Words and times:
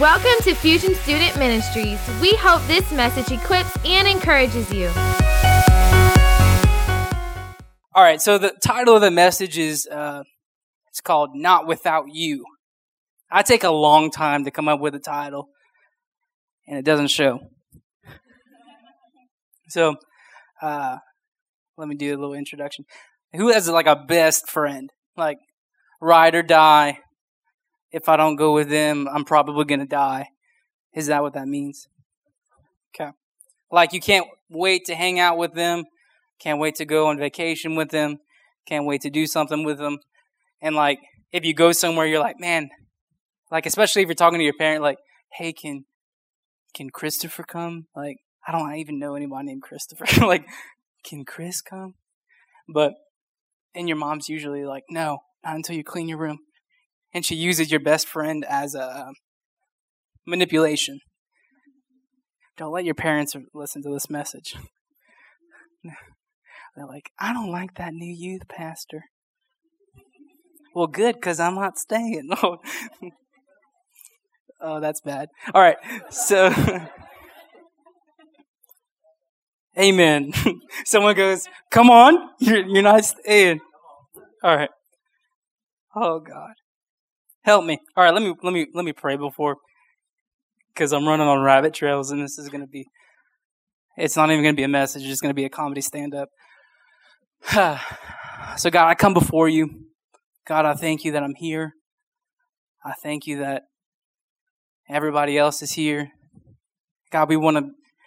Welcome 0.00 0.42
to 0.44 0.54
Fusion 0.54 0.94
Student 0.94 1.36
Ministries. 1.36 2.00
We 2.22 2.32
hope 2.36 2.66
this 2.66 2.90
message 2.90 3.30
equips 3.38 3.70
and 3.84 4.08
encourages 4.08 4.72
you. 4.72 4.88
All 7.94 8.02
right, 8.02 8.18
so 8.18 8.38
the 8.38 8.54
title 8.62 8.94
of 8.94 9.02
the 9.02 9.10
message 9.10 9.58
is 9.58 9.86
uh, 9.86 10.22
it's 10.88 11.02
called 11.02 11.32
"Not 11.34 11.66
Without 11.66 12.06
You." 12.10 12.46
I 13.30 13.42
take 13.42 13.62
a 13.62 13.70
long 13.70 14.10
time 14.10 14.46
to 14.46 14.50
come 14.50 14.68
up 14.68 14.80
with 14.80 14.94
a 14.94 14.98
title, 14.98 15.50
and 16.66 16.78
it 16.78 16.84
doesn't 16.86 17.08
show. 17.08 17.40
So, 19.68 19.96
uh, 20.62 20.96
let 21.76 21.88
me 21.88 21.94
do 21.94 22.08
a 22.08 22.16
little 22.16 22.32
introduction. 22.32 22.86
Who 23.34 23.48
has 23.52 23.68
like 23.68 23.86
a 23.86 23.96
best 23.96 24.48
friend, 24.48 24.88
like 25.18 25.36
ride 26.00 26.34
or 26.34 26.42
die? 26.42 27.00
If 27.92 28.08
I 28.08 28.16
don't 28.16 28.36
go 28.36 28.52
with 28.54 28.68
them, 28.68 29.08
I'm 29.12 29.24
probably 29.24 29.64
gonna 29.64 29.86
die. 29.86 30.28
Is 30.94 31.06
that 31.06 31.22
what 31.22 31.34
that 31.34 31.48
means? 31.48 31.88
Okay. 32.94 33.10
Like 33.70 33.92
you 33.92 34.00
can't 34.00 34.26
wait 34.48 34.86
to 34.86 34.94
hang 34.94 35.18
out 35.18 35.38
with 35.38 35.54
them 35.54 35.84
can't 36.40 36.58
wait 36.58 36.76
to 36.76 36.86
go 36.86 37.08
on 37.08 37.18
vacation 37.18 37.76
with 37.76 37.90
them. 37.90 38.18
Can't 38.66 38.86
wait 38.86 39.02
to 39.02 39.10
do 39.10 39.26
something 39.26 39.62
with 39.62 39.78
them. 39.78 39.98
And 40.60 40.74
like, 40.74 40.98
if 41.32 41.44
you 41.44 41.54
go 41.54 41.72
somewhere, 41.72 42.06
you're 42.06 42.20
like, 42.20 42.40
man, 42.40 42.70
like, 43.50 43.66
especially 43.66 44.02
if 44.02 44.08
you're 44.08 44.14
talking 44.14 44.38
to 44.38 44.44
your 44.44 44.54
parent, 44.58 44.82
like, 44.82 44.98
hey, 45.34 45.52
can, 45.52 45.84
can 46.74 46.90
Christopher 46.90 47.42
come? 47.42 47.86
Like, 47.94 48.16
I 48.46 48.52
don't 48.52 48.74
even 48.76 48.98
know 48.98 49.14
anyone 49.14 49.46
named 49.46 49.62
Christopher. 49.62 50.06
like, 50.26 50.46
can 51.04 51.24
Chris 51.24 51.60
come? 51.60 51.94
But, 52.68 52.94
and 53.74 53.86
your 53.86 53.98
mom's 53.98 54.28
usually 54.28 54.64
like, 54.64 54.84
no, 54.88 55.18
not 55.44 55.56
until 55.56 55.76
you 55.76 55.84
clean 55.84 56.08
your 56.08 56.18
room. 56.18 56.38
And 57.12 57.24
she 57.24 57.34
uses 57.34 57.70
your 57.70 57.80
best 57.80 58.06
friend 58.06 58.44
as 58.48 58.74
a 58.74 59.06
um, 59.06 59.14
manipulation. 60.26 61.00
Don't 62.56 62.72
let 62.72 62.84
your 62.84 62.94
parents 62.94 63.34
listen 63.54 63.82
to 63.82 63.90
this 63.90 64.08
message. 64.10 64.54
They're 66.76 66.86
like, 66.86 67.10
I 67.18 67.32
don't 67.32 67.50
like 67.50 67.74
that 67.76 67.92
new 67.92 68.14
youth 68.14 68.46
pastor. 68.48 69.04
Well, 70.74 70.86
good, 70.86 71.16
because 71.16 71.40
I'm 71.40 71.56
not 71.56 71.78
staying. 71.78 72.30
oh, 74.60 74.80
that's 74.80 75.00
bad. 75.00 75.28
All 75.52 75.62
right, 75.62 75.78
so. 76.10 76.54
Amen. 79.78 80.32
Someone 80.84 81.14
goes, 81.16 81.48
Come 81.70 81.90
on, 81.90 82.30
you're, 82.40 82.66
you're 82.66 82.82
not 82.82 83.04
staying. 83.04 83.60
All 84.42 84.56
right. 84.56 84.70
Oh 85.94 86.20
God. 86.20 86.52
Help 87.42 87.64
me. 87.64 87.78
All 87.96 88.04
right, 88.04 88.12
let 88.12 88.22
me 88.22 88.34
let 88.42 88.52
me 88.52 88.66
let 88.74 88.84
me 88.84 88.92
pray 88.92 89.16
before 89.16 89.56
because 90.74 90.92
I'm 90.92 91.06
running 91.06 91.26
on 91.26 91.42
rabbit 91.42 91.74
trails 91.74 92.10
and 92.10 92.22
this 92.22 92.38
is 92.38 92.48
gonna 92.48 92.66
be 92.66 92.86
it's 93.96 94.16
not 94.16 94.30
even 94.30 94.44
gonna 94.44 94.54
be 94.54 94.62
a 94.62 94.68
message, 94.68 95.02
it's 95.02 95.10
just 95.10 95.22
gonna 95.22 95.34
be 95.34 95.44
a 95.44 95.50
comedy 95.50 95.80
stand 95.80 96.14
up. 96.14 96.28
so, 98.56 98.70
God, 98.70 98.88
I 98.88 98.94
come 98.94 99.14
before 99.14 99.48
you. 99.48 99.86
God, 100.46 100.66
I 100.66 100.74
thank 100.74 101.04
you 101.04 101.12
that 101.12 101.22
I'm 101.22 101.34
here. 101.34 101.72
I 102.84 102.92
thank 103.02 103.26
you 103.26 103.38
that 103.38 103.62
everybody 104.88 105.38
else 105.38 105.62
is 105.62 105.72
here. 105.72 106.10
God, 107.10 107.28
we 107.28 107.36
want 107.36 107.56
to 107.56 107.62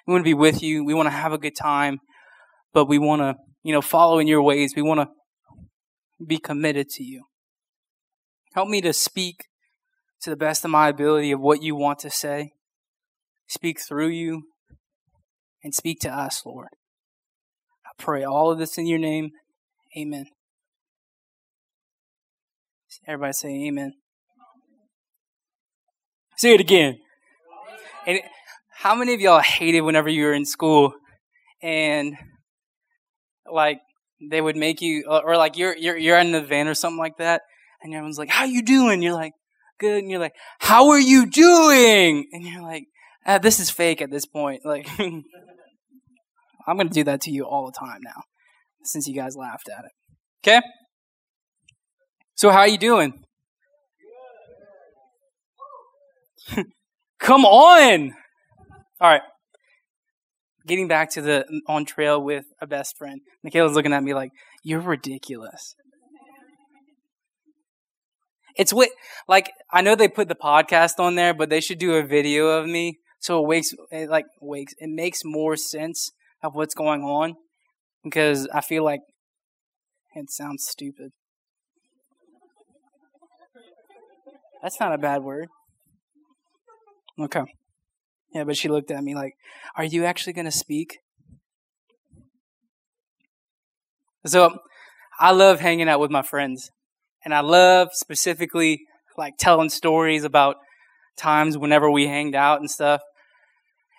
we 0.07 0.13
want 0.13 0.21
to 0.21 0.29
be 0.29 0.33
with 0.33 0.61
you. 0.61 0.83
We 0.83 0.93
want 0.93 1.07
to 1.07 1.11
have 1.11 1.33
a 1.33 1.37
good 1.37 1.55
time, 1.55 1.99
but 2.73 2.85
we 2.85 2.97
want 2.97 3.21
to, 3.21 3.35
you 3.63 3.73
know, 3.73 3.81
follow 3.81 4.19
in 4.19 4.27
your 4.27 4.41
ways. 4.41 4.73
We 4.75 4.81
want 4.81 4.99
to 4.99 5.07
be 6.25 6.37
committed 6.37 6.89
to 6.89 7.03
you. 7.03 7.23
Help 8.53 8.69
me 8.69 8.81
to 8.81 8.93
speak 8.93 9.45
to 10.21 10.29
the 10.29 10.35
best 10.35 10.63
of 10.63 10.71
my 10.71 10.87
ability 10.87 11.31
of 11.31 11.39
what 11.39 11.61
you 11.61 11.75
want 11.75 11.99
to 11.99 12.09
say. 12.09 12.51
Speak 13.47 13.79
through 13.79 14.09
you 14.09 14.43
and 15.63 15.73
speak 15.73 15.99
to 16.01 16.09
us, 16.09 16.43
Lord 16.45 16.69
I 17.85 17.91
pray 18.01 18.23
all 18.23 18.51
of 18.51 18.57
this 18.57 18.77
in 18.77 18.87
your 18.87 18.99
name. 18.99 19.31
Amen. 19.97 20.25
Everybody 23.07 23.33
say 23.33 23.49
amen. 23.67 23.93
Say 26.37 26.53
it 26.53 26.61
again. 26.61 26.99
And 28.05 28.19
how 28.69 28.95
many 28.95 29.13
of 29.13 29.19
y'all 29.19 29.39
hated 29.39 29.81
whenever 29.81 30.09
you 30.09 30.25
were 30.25 30.33
in 30.33 30.45
school 30.45 30.93
and 31.61 32.15
like 33.51 33.79
they 34.29 34.41
would 34.41 34.55
make 34.55 34.81
you 34.81 35.05
or 35.07 35.37
like 35.37 35.57
you're 35.57 35.75
you're 35.75 35.97
you're 35.97 36.17
in 36.17 36.31
the 36.31 36.41
van 36.41 36.67
or 36.67 36.73
something 36.73 36.99
like 36.99 37.17
that 37.17 37.41
and 37.83 37.93
everyone's 37.93 38.17
like, 38.17 38.29
"How 38.29 38.45
you 38.45 38.61
doing?" 38.61 39.01
You're 39.01 39.13
like, 39.13 39.33
"Good." 39.79 39.99
And 39.99 40.09
you're 40.09 40.19
like, 40.19 40.35
"How 40.59 40.89
are 40.89 40.99
you 40.99 41.25
doing?" 41.25 42.27
And 42.31 42.43
you're 42.43 42.61
like, 42.61 42.85
ah, 43.25 43.37
"This 43.37 43.59
is 43.59 43.69
fake 43.69 44.01
at 44.01 44.11
this 44.11 44.25
point." 44.25 44.61
Like 44.65 44.87
I'm 44.99 46.77
going 46.77 46.87
to 46.87 46.93
do 46.93 47.03
that 47.03 47.21
to 47.21 47.31
you 47.31 47.43
all 47.45 47.65
the 47.65 47.77
time 47.77 47.99
now, 48.03 48.23
since 48.83 49.07
you 49.07 49.15
guys 49.15 49.35
laughed 49.35 49.69
at 49.69 49.85
it. 49.85 49.91
Okay? 50.43 50.61
So 52.35 52.51
how 52.51 52.63
you 52.63 52.77
doing? 52.77 53.23
Come 57.19 57.45
on! 57.45 58.13
All 58.99 59.09
right. 59.09 59.21
Getting 60.65 60.87
back 60.87 61.09
to 61.11 61.21
the 61.21 61.45
on 61.67 61.85
trail 61.85 62.21
with 62.21 62.45
a 62.61 62.67
best 62.67 62.97
friend. 62.97 63.21
Michaela's 63.43 63.75
looking 63.75 63.93
at 63.93 64.03
me 64.03 64.13
like, 64.13 64.31
you're 64.63 64.79
ridiculous. 64.79 65.75
It's 68.55 68.73
what, 68.73 68.89
like, 69.27 69.51
I 69.71 69.81
know 69.81 69.95
they 69.95 70.07
put 70.07 70.27
the 70.27 70.35
podcast 70.35 70.99
on 70.99 71.15
there, 71.15 71.33
but 71.33 71.49
they 71.49 71.61
should 71.61 71.79
do 71.79 71.95
a 71.95 72.03
video 72.03 72.47
of 72.47 72.67
me 72.67 72.99
so 73.23 73.39
it 73.39 73.47
wakes, 73.47 73.73
it 73.89 74.09
like 74.09 74.25
wakes, 74.41 74.73
it 74.79 74.89
makes 74.89 75.21
more 75.23 75.55
sense 75.55 76.11
of 76.43 76.55
what's 76.55 76.75
going 76.75 77.03
on 77.03 77.35
because 78.03 78.49
I 78.53 78.59
feel 78.59 78.83
like 78.83 78.99
it 80.13 80.29
sounds 80.29 80.65
stupid. 80.65 81.13
That's 84.61 84.77
not 84.77 84.93
a 84.93 84.97
bad 84.97 85.23
word. 85.23 85.47
Okay. 87.17 87.43
Yeah, 88.33 88.43
but 88.43 88.57
she 88.57 88.67
looked 88.67 88.91
at 88.91 89.03
me 89.03 89.15
like, 89.15 89.35
Are 89.77 89.85
you 89.85 90.03
actually 90.03 90.33
going 90.33 90.43
to 90.43 90.51
speak? 90.51 90.99
So 94.25 94.59
I 95.17 95.31
love 95.31 95.61
hanging 95.61 95.87
out 95.87 96.01
with 96.01 96.11
my 96.11 96.23
friends. 96.23 96.71
And 97.23 97.33
I 97.33 97.41
love 97.41 97.89
specifically 97.93 98.81
like 99.17 99.35
telling 99.37 99.69
stories 99.69 100.23
about 100.23 100.57
times 101.17 101.57
whenever 101.57 101.89
we 101.89 102.07
hanged 102.07 102.35
out 102.35 102.59
and 102.59 102.69
stuff. 102.69 103.01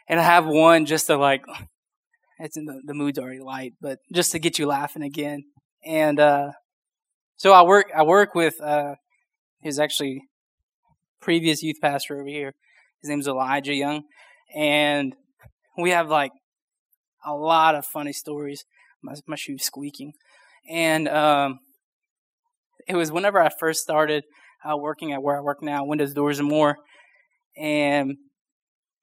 And 0.09 0.21
I 0.21 0.23
have 0.23 0.47
one 0.47 0.87
just 0.87 1.07
to 1.07 1.17
like 1.17 1.43
it's 2.39 2.57
in 2.57 2.65
the, 2.65 2.81
the 2.84 2.95
mood's 2.95 3.19
already 3.19 3.41
light, 3.41 3.73
but 3.81 3.99
just 4.13 4.33
to 4.33 4.39
get 4.39 4.59
you 4.59 4.67
laughing 4.67 5.03
again. 5.03 5.45
And 5.84 6.19
uh, 6.19 6.53
so 7.37 7.53
I 7.53 7.63
work 7.63 7.87
I 7.97 8.03
work 8.03 8.34
with 8.34 8.61
uh, 8.61 8.95
his 9.63 9.79
actually 9.79 10.23
previous 11.21 11.63
youth 11.63 11.77
pastor 11.81 12.21
over 12.21 12.29
here. 12.29 12.55
His 13.03 13.11
name's 13.11 13.29
Elijah 13.29 13.75
Young, 13.75 14.03
and 14.55 15.15
we 15.77 15.91
have 15.91 16.09
like 16.09 16.33
a 17.25 17.34
lot 17.34 17.75
of 17.75 17.84
funny 17.87 18.13
stories. 18.13 18.65
My 19.03 19.15
my 19.27 19.37
shoe's 19.37 19.65
squeaking, 19.65 20.13
and 20.71 21.09
um, 21.09 21.59
it 22.89 22.97
was 22.97 23.12
whenever 23.12 23.41
I 23.41 23.50
first 23.59 23.83
started 23.83 24.25
uh, 24.65 24.77
working 24.77 25.12
at 25.12 25.22
where 25.22 25.37
I 25.37 25.41
work 25.41 25.62
now, 25.62 25.84
Windows 25.84 26.15
Doors 26.15 26.39
and 26.39 26.49
More, 26.49 26.77
and 27.56 28.17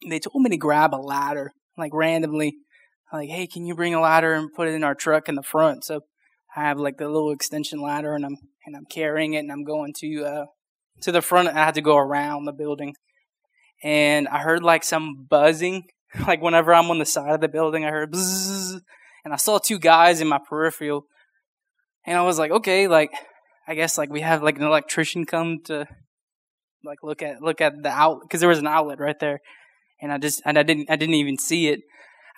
they 0.08 0.20
told 0.20 0.42
me 0.44 0.50
to 0.50 0.58
grab 0.58 0.94
a 0.94 0.98
ladder 0.98 1.52
like 1.78 1.94
randomly 1.94 2.56
like, 3.14 3.30
hey, 3.30 3.48
can 3.48 3.66
you 3.66 3.76
bring 3.76 3.94
a 3.94 4.00
ladder 4.00 4.34
and 4.34 4.54
put 4.54 4.68
it 4.68 4.74
in 4.74 4.84
our 4.84 4.96
truck 4.96 5.28
in 5.28 5.36
the 5.36 5.44
front? 5.44 5.84
So 5.84 6.02
I 6.56 6.62
have 6.62 6.80
like 6.80 6.98
the 6.98 7.10
little 7.10 7.32
extension 7.32 7.82
ladder 7.82 8.16
and 8.16 8.26
I'm 8.26 8.38
and 8.66 8.76
I'm 8.76 8.86
carrying 8.86 9.34
it 9.34 9.40
and 9.40 9.52
I'm 9.52 9.64
going 9.64 9.94
to 10.00 10.24
uh 10.24 10.46
to 11.02 11.12
the 11.12 11.22
front. 11.22 11.50
I 11.50 11.54
had 11.54 11.76
to 11.76 11.82
go 11.82 11.98
around 11.98 12.46
the 12.46 12.54
building, 12.54 12.94
and 13.84 14.28
I 14.28 14.40
heard 14.40 14.64
like 14.64 14.84
some 14.84 15.26
buzzing. 15.30 15.84
Like 16.28 16.42
whenever 16.42 16.74
I'm 16.74 16.92
on 16.92 17.00
the 17.00 17.06
side 17.06 17.34
of 17.34 17.40
the 17.40 17.48
building, 17.48 17.86
I 17.86 17.90
heard 17.90 18.12
bzzz, 18.12 18.82
and 19.24 19.34
I 19.34 19.38
saw 19.38 19.60
two 19.60 19.80
guys 19.80 20.20
in 20.20 20.28
my 20.28 20.40
peripheral, 20.40 21.06
and 22.06 22.18
I 22.18 22.24
was 22.24 22.38
like, 22.38 22.52
okay, 22.52 22.90
like 22.90 23.12
I 23.72 23.74
guess 23.74 23.98
like 23.98 24.10
we 24.10 24.20
have 24.20 24.44
like 24.44 24.58
an 24.58 24.66
electrician 24.66 25.26
come 25.26 25.62
to 25.68 25.88
like 26.84 27.04
look 27.04 27.22
at 27.22 27.42
look 27.42 27.62
at 27.62 27.82
the 27.82 27.88
outlet 27.88 28.24
because 28.24 28.42
there 28.42 28.50
was 28.50 28.60
an 28.60 28.68
outlet 28.68 29.00
right 29.00 29.18
there, 29.18 29.40
and 30.02 30.12
I 30.12 30.18
just 30.18 30.42
and 30.44 30.60
I 30.60 30.64
didn't 30.64 30.92
I 30.92 30.98
didn't 30.98 31.16
even 31.16 31.38
see 31.38 31.70
it. 31.70 31.80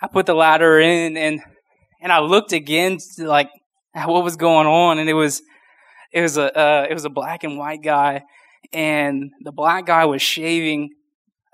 I 0.00 0.06
put 0.06 0.26
the 0.26 0.34
ladder 0.34 0.78
in 0.78 1.16
and 1.16 1.40
and 2.00 2.12
I 2.12 2.20
looked 2.20 2.52
again 2.52 2.98
to 3.16 3.26
like 3.26 3.50
what 3.96 4.22
was 4.22 4.36
going 4.36 4.68
on 4.68 5.00
and 5.00 5.10
it 5.10 5.14
was 5.14 5.42
it 6.12 6.20
was 6.20 6.38
a 6.38 6.56
uh, 6.56 6.86
it 6.88 6.94
was 6.94 7.04
a 7.04 7.10
black 7.10 7.42
and 7.42 7.58
white 7.58 7.82
guy 7.82 8.22
and 8.72 9.32
the 9.42 9.50
black 9.50 9.86
guy 9.86 10.04
was 10.04 10.22
shaving 10.22 10.90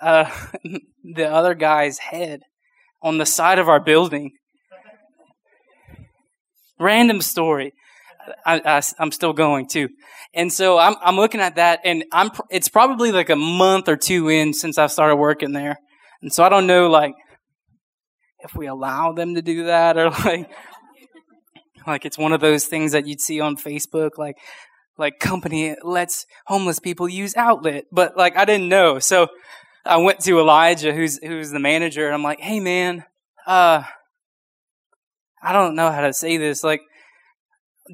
uh, 0.03 0.31
the 1.15 1.25
other 1.25 1.55
guy's 1.55 1.97
head 1.97 2.43
on 3.01 3.17
the 3.17 3.25
side 3.25 3.59
of 3.59 3.71
our 3.71 3.81
building. 3.81 4.33
Random 6.79 7.23
story. 7.23 7.73
I, 8.45 8.83
I'm 8.99 9.13
still 9.13 9.33
going 9.33 9.69
too. 9.69 9.89
And 10.35 10.53
so 10.53 10.79
I'm, 10.79 10.95
I'm 11.03 11.17
looking 11.17 11.41
at 11.41 11.57
that 11.57 11.81
and 11.85 12.05
I'm, 12.13 12.31
it's 12.51 12.69
probably 12.69 13.13
like 13.13 13.31
a 13.31 13.37
month 13.37 13.89
or 13.89 13.97
two 13.97 14.29
in 14.29 14.53
since 14.55 14.79
I've 14.79 14.93
started 14.93 15.17
working 15.17 15.53
there. 15.53 15.79
And 16.23 16.33
so 16.33 16.45
I 16.45 16.49
don't 16.49 16.67
know, 16.67 16.89
like, 16.89 17.15
if 18.41 18.55
we 18.55 18.67
allow 18.67 19.13
them 19.13 19.35
to 19.35 19.43
do 19.43 19.65
that 19.65 19.97
or 19.97 20.11
like, 20.25 20.51
like 21.87 22.05
it's 22.05 22.19
one 22.19 22.33
of 22.33 22.41
those 22.41 22.67
things 22.67 22.93
that 22.93 23.07
you'd 23.07 23.21
see 23.21 23.41
on 23.41 23.57
Facebook, 23.57 24.11
like, 24.19 24.37
like 24.99 25.19
company 25.19 25.77
lets 25.83 26.27
homeless 26.47 26.79
people 26.79 27.09
use 27.09 27.37
outlet. 27.37 27.85
But 27.91 28.17
like, 28.17 28.37
I 28.37 28.45
didn't 28.45 28.69
know. 28.69 28.99
So 28.99 29.29
I 29.85 29.97
went 29.97 30.21
to 30.21 30.39
Elijah, 30.39 30.93
who's, 30.93 31.19
who's 31.19 31.51
the 31.51 31.59
manager, 31.59 32.07
and 32.07 32.15
I'm 32.15 32.23
like, 32.23 32.41
hey 32.41 32.61
man, 32.61 33.05
uh, 33.47 33.83
I 35.43 35.53
don't 35.53 35.75
know 35.75 35.91
how 35.91 36.03
to 36.03 36.13
say 36.13 36.37
this. 36.37 36.63
Like, 36.63 36.83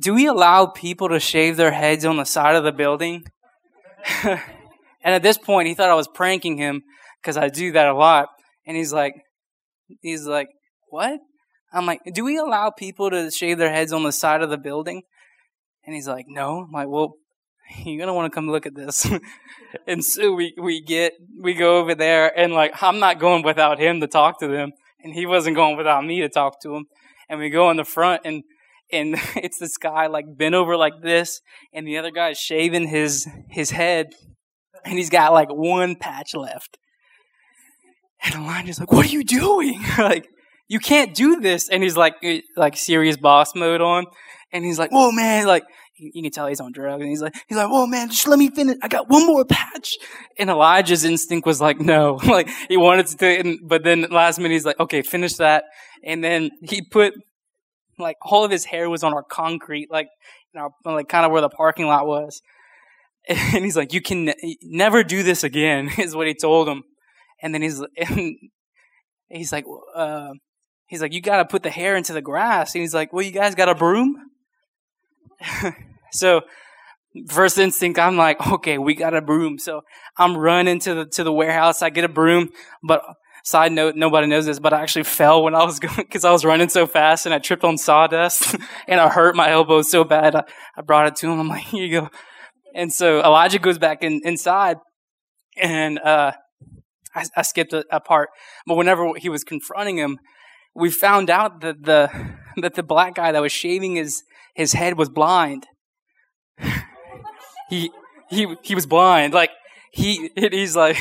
do 0.00 0.14
we 0.14 0.26
allow 0.26 0.66
people 0.66 1.08
to 1.08 1.20
shave 1.20 1.56
their 1.56 1.72
heads 1.72 2.04
on 2.04 2.16
the 2.16 2.24
side 2.24 2.56
of 2.56 2.64
the 2.64 2.72
building? 2.72 3.24
and 4.24 4.40
at 5.02 5.22
this 5.22 5.38
point, 5.38 5.68
he 5.68 5.74
thought 5.74 5.90
I 5.90 5.94
was 5.94 6.08
pranking 6.08 6.58
him 6.58 6.82
because 7.22 7.36
I 7.36 7.48
do 7.48 7.72
that 7.72 7.86
a 7.86 7.94
lot. 7.94 8.28
And 8.66 8.76
he's 8.76 8.92
like, 8.92 9.14
he's 10.00 10.26
like, 10.26 10.48
what? 10.90 11.20
I'm 11.72 11.86
like, 11.86 12.00
do 12.12 12.24
we 12.24 12.36
allow 12.36 12.70
people 12.70 13.10
to 13.10 13.30
shave 13.30 13.58
their 13.58 13.72
heads 13.72 13.92
on 13.92 14.02
the 14.02 14.12
side 14.12 14.42
of 14.42 14.50
the 14.50 14.58
building? 14.58 15.02
And 15.84 15.94
he's 15.94 16.08
like, 16.08 16.26
no. 16.28 16.62
I'm 16.62 16.72
like, 16.72 16.88
well, 16.88 17.14
you're 17.84 17.98
gonna 17.98 18.14
want 18.14 18.32
to 18.32 18.34
come 18.34 18.50
look 18.50 18.66
at 18.66 18.74
this. 18.74 19.06
and 19.86 20.04
so 20.04 20.32
we 20.32 20.54
we 20.60 20.80
get 20.80 21.12
we 21.40 21.54
go 21.54 21.78
over 21.78 21.94
there, 21.94 22.36
and 22.38 22.52
like 22.52 22.82
I'm 22.82 22.98
not 22.98 23.18
going 23.18 23.42
without 23.42 23.78
him 23.78 24.00
to 24.00 24.06
talk 24.06 24.40
to 24.40 24.48
them, 24.48 24.72
and 25.02 25.14
he 25.14 25.26
wasn't 25.26 25.56
going 25.56 25.76
without 25.76 26.04
me 26.04 26.20
to 26.20 26.28
talk 26.28 26.60
to 26.62 26.76
him. 26.76 26.86
And 27.28 27.40
we 27.40 27.50
go 27.50 27.70
in 27.70 27.76
the 27.76 27.84
front, 27.84 28.22
and 28.24 28.44
and 28.92 29.16
it's 29.36 29.58
this 29.58 29.76
guy 29.76 30.06
like 30.06 30.24
bent 30.36 30.54
over 30.54 30.76
like 30.76 31.02
this, 31.02 31.40
and 31.72 31.86
the 31.86 31.98
other 31.98 32.10
guy 32.10 32.30
is 32.30 32.38
shaving 32.38 32.88
his 32.88 33.28
his 33.50 33.70
head, 33.70 34.14
and 34.84 34.98
he's 34.98 35.10
got 35.10 35.32
like 35.32 35.48
one 35.50 35.96
patch 35.96 36.34
left. 36.34 36.78
And 38.24 38.34
Elijah's 38.34 38.80
like, 38.80 38.92
"What 38.92 39.06
are 39.06 39.10
you 39.10 39.24
doing? 39.24 39.82
like, 39.98 40.26
you 40.68 40.80
can't 40.80 41.14
do 41.14 41.40
this." 41.40 41.68
And 41.68 41.82
he's 41.82 41.96
like, 41.96 42.14
eh, 42.22 42.40
like 42.56 42.76
serious 42.76 43.16
boss 43.16 43.54
mode 43.54 43.80
on, 43.80 44.06
and 44.52 44.64
he's 44.64 44.78
like, 44.78 44.90
"Whoa, 44.90 45.12
man!" 45.12 45.46
Like, 45.46 45.64
you 45.98 46.22
can 46.22 46.30
tell 46.30 46.46
he's 46.46 46.60
on 46.60 46.72
drugs, 46.72 47.00
and 47.00 47.08
he's 47.10 47.22
like, 47.22 47.34
he's 47.48 47.58
like, 47.58 47.70
"Whoa, 47.70 47.86
man, 47.86 48.08
just 48.08 48.26
let 48.26 48.38
me 48.38 48.50
finish. 48.50 48.76
I 48.82 48.88
got 48.88 49.08
one 49.08 49.26
more 49.26 49.44
patch." 49.44 49.96
And 50.38 50.50
Elijah's 50.50 51.04
instinct 51.04 51.46
was 51.46 51.60
like, 51.60 51.80
"No," 51.80 52.14
like 52.26 52.48
he 52.68 52.76
wanted 52.76 53.06
to, 53.06 53.58
but 53.62 53.84
then 53.84 54.06
last 54.10 54.38
minute 54.38 54.52
he's 54.52 54.66
like, 54.66 54.80
"Okay, 54.80 55.02
finish 55.02 55.34
that." 55.34 55.64
And 56.04 56.22
then 56.22 56.50
he 56.62 56.82
put 56.82 57.14
like 57.98 58.16
all 58.22 58.44
of 58.44 58.50
his 58.50 58.64
hair 58.64 58.88
was 58.88 59.02
on 59.02 59.14
our 59.14 59.22
concrete, 59.22 59.90
like 59.90 60.08
you 60.52 60.60
know, 60.60 60.70
like 60.84 61.08
kind 61.08 61.26
of 61.26 61.32
where 61.32 61.40
the 61.42 61.48
parking 61.48 61.86
lot 61.86 62.06
was. 62.06 62.40
And 63.28 63.64
he's 63.64 63.76
like, 63.76 63.92
"You 63.92 64.00
can 64.00 64.26
ne- 64.26 64.56
never 64.62 65.02
do 65.02 65.24
this 65.24 65.42
again," 65.42 65.90
is 65.98 66.14
what 66.14 66.28
he 66.28 66.34
told 66.34 66.68
him. 66.68 66.84
And 67.42 67.52
then 67.52 67.60
he's 67.60 67.80
and 67.96 68.36
he's 69.28 69.50
like, 69.50 69.64
uh, 69.96 70.30
he's 70.86 71.02
like, 71.02 71.12
"You 71.12 71.20
got 71.20 71.38
to 71.38 71.44
put 71.44 71.64
the 71.64 71.70
hair 71.70 71.96
into 71.96 72.12
the 72.12 72.22
grass." 72.22 72.74
And 72.74 72.82
he's 72.82 72.94
like, 72.94 73.12
"Well, 73.12 73.24
you 73.24 73.32
guys 73.32 73.56
got 73.56 73.68
a 73.68 73.74
broom?" 73.74 74.30
so 76.12 76.42
first 77.28 77.58
instinct 77.58 77.98
i'm 77.98 78.16
like 78.16 78.44
okay 78.52 78.78
we 78.78 78.94
got 78.94 79.14
a 79.14 79.22
broom 79.22 79.58
so 79.58 79.82
i'm 80.18 80.36
running 80.36 80.78
to 80.78 80.94
the 80.94 81.06
to 81.06 81.24
the 81.24 81.32
warehouse 81.32 81.82
i 81.82 81.90
get 81.90 82.04
a 82.04 82.08
broom 82.08 82.50
but 82.82 83.02
Side 83.46 83.70
note, 83.70 83.94
nobody 83.94 84.26
knows 84.26 84.44
this, 84.44 84.58
but 84.58 84.72
I 84.72 84.82
actually 84.82 85.04
fell 85.04 85.40
when 85.44 85.54
I 85.54 85.62
was 85.62 85.78
going, 85.80 86.04
cause 86.08 86.24
I 86.24 86.32
was 86.32 86.44
running 86.44 86.68
so 86.68 86.84
fast 86.84 87.26
and 87.26 87.34
I 87.34 87.38
tripped 87.38 87.62
on 87.62 87.78
sawdust 87.78 88.56
and 88.88 89.00
I 89.00 89.08
hurt 89.08 89.36
my 89.36 89.52
elbow 89.52 89.82
so 89.82 90.02
bad. 90.02 90.34
I, 90.34 90.42
I 90.76 90.82
brought 90.82 91.06
it 91.06 91.14
to 91.16 91.30
him. 91.30 91.38
I'm 91.38 91.46
like, 91.46 91.62
here 91.62 91.84
you 91.84 92.00
go. 92.00 92.10
And 92.74 92.92
so 92.92 93.20
Elijah 93.20 93.60
goes 93.60 93.78
back 93.78 94.02
in, 94.02 94.20
inside 94.24 94.78
and, 95.56 96.00
uh, 96.00 96.32
I, 97.14 97.24
I 97.36 97.42
skipped 97.42 97.72
a, 97.72 97.84
a 97.88 98.00
part, 98.00 98.30
but 98.66 98.74
whenever 98.74 99.12
he 99.16 99.28
was 99.28 99.44
confronting 99.44 99.96
him, 99.96 100.18
we 100.74 100.90
found 100.90 101.30
out 101.30 101.60
that 101.60 101.84
the, 101.84 102.10
that 102.56 102.74
the 102.74 102.82
black 102.82 103.14
guy 103.14 103.30
that 103.30 103.40
was 103.40 103.52
shaving 103.52 103.94
his, 103.94 104.24
his 104.56 104.72
head 104.72 104.98
was 104.98 105.08
blind. 105.08 105.68
he, 107.70 107.92
he, 108.28 108.56
he 108.62 108.74
was 108.74 108.86
blind. 108.86 109.34
Like, 109.34 109.50
he, 109.92 110.30
he's 110.36 110.74
like, 110.74 111.00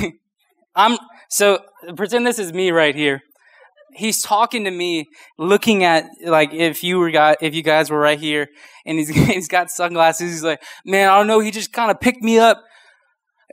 I'm, 0.75 0.99
so 1.29 1.59
pretend 1.95 2.25
this 2.25 2.39
is 2.39 2.53
me 2.53 2.71
right 2.71 2.95
here. 2.95 3.21
He's 3.93 4.21
talking 4.21 4.65
to 4.65 4.71
me, 4.71 5.05
looking 5.37 5.83
at 5.83 6.05
like 6.25 6.53
if 6.53 6.83
you 6.83 6.99
were 6.99 7.11
got 7.11 7.37
if 7.41 7.55
you 7.55 7.63
guys 7.63 7.89
were 7.89 7.99
right 7.99 8.19
here, 8.19 8.47
and 8.85 8.97
he's 8.97 9.09
he's 9.27 9.47
got 9.47 9.69
sunglasses. 9.69 10.31
He's 10.31 10.43
like, 10.43 10.61
man, 10.85 11.09
I 11.09 11.17
don't 11.17 11.27
know. 11.27 11.39
He 11.39 11.51
just 11.51 11.71
kind 11.71 11.91
of 11.91 11.99
picked 11.99 12.21
me 12.21 12.37
up, 12.39 12.61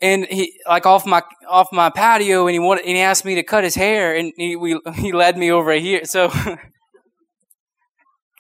and 0.01 0.27
he 0.27 0.59
like 0.69 0.87
off 0.87 1.07
my 1.07 1.23
off 1.49 1.69
my 1.73 1.91
patio, 1.91 2.47
and 2.47 2.55
he 2.55 2.59
wanted 2.59 2.85
and 2.85 2.97
he 2.97 3.03
asked 3.03 3.25
me 3.25 3.37
to 3.37 3.43
cut 3.43 3.65
his 3.65 3.75
hair, 3.75 4.17
and 4.17 4.33
he 4.37 4.57
we 4.57 4.81
he 4.95 5.13
led 5.13 5.37
me 5.37 5.51
over 5.51 5.73
here. 5.73 6.05
So. 6.05 6.31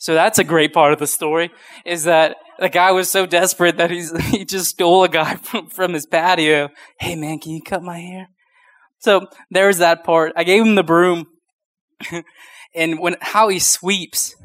So 0.02 0.14
that's 0.14 0.40
a 0.40 0.44
great 0.44 0.72
part 0.72 0.92
of 0.92 0.98
the 0.98 1.06
story 1.06 1.52
is 1.86 2.02
that 2.04 2.36
the 2.58 2.68
guy 2.68 2.90
was 2.90 3.08
so 3.08 3.24
desperate 3.24 3.76
that 3.76 3.92
he's 3.92 4.10
he 4.30 4.44
just 4.44 4.70
stole 4.70 5.04
a 5.04 5.08
guy 5.08 5.36
from, 5.36 5.68
from 5.68 5.92
his 5.92 6.06
patio. 6.06 6.70
Hey 6.98 7.14
man, 7.14 7.38
can 7.38 7.52
you 7.52 7.62
cut 7.62 7.84
my 7.84 8.00
hair? 8.00 8.26
So 9.02 9.26
there's 9.50 9.78
that 9.78 10.04
part. 10.04 10.32
I 10.36 10.44
gave 10.44 10.62
him 10.64 10.76
the 10.76 10.84
broom. 10.84 11.26
and 12.74 13.00
when 13.00 13.16
how 13.20 13.48
he 13.48 13.58
sweeps 13.58 14.36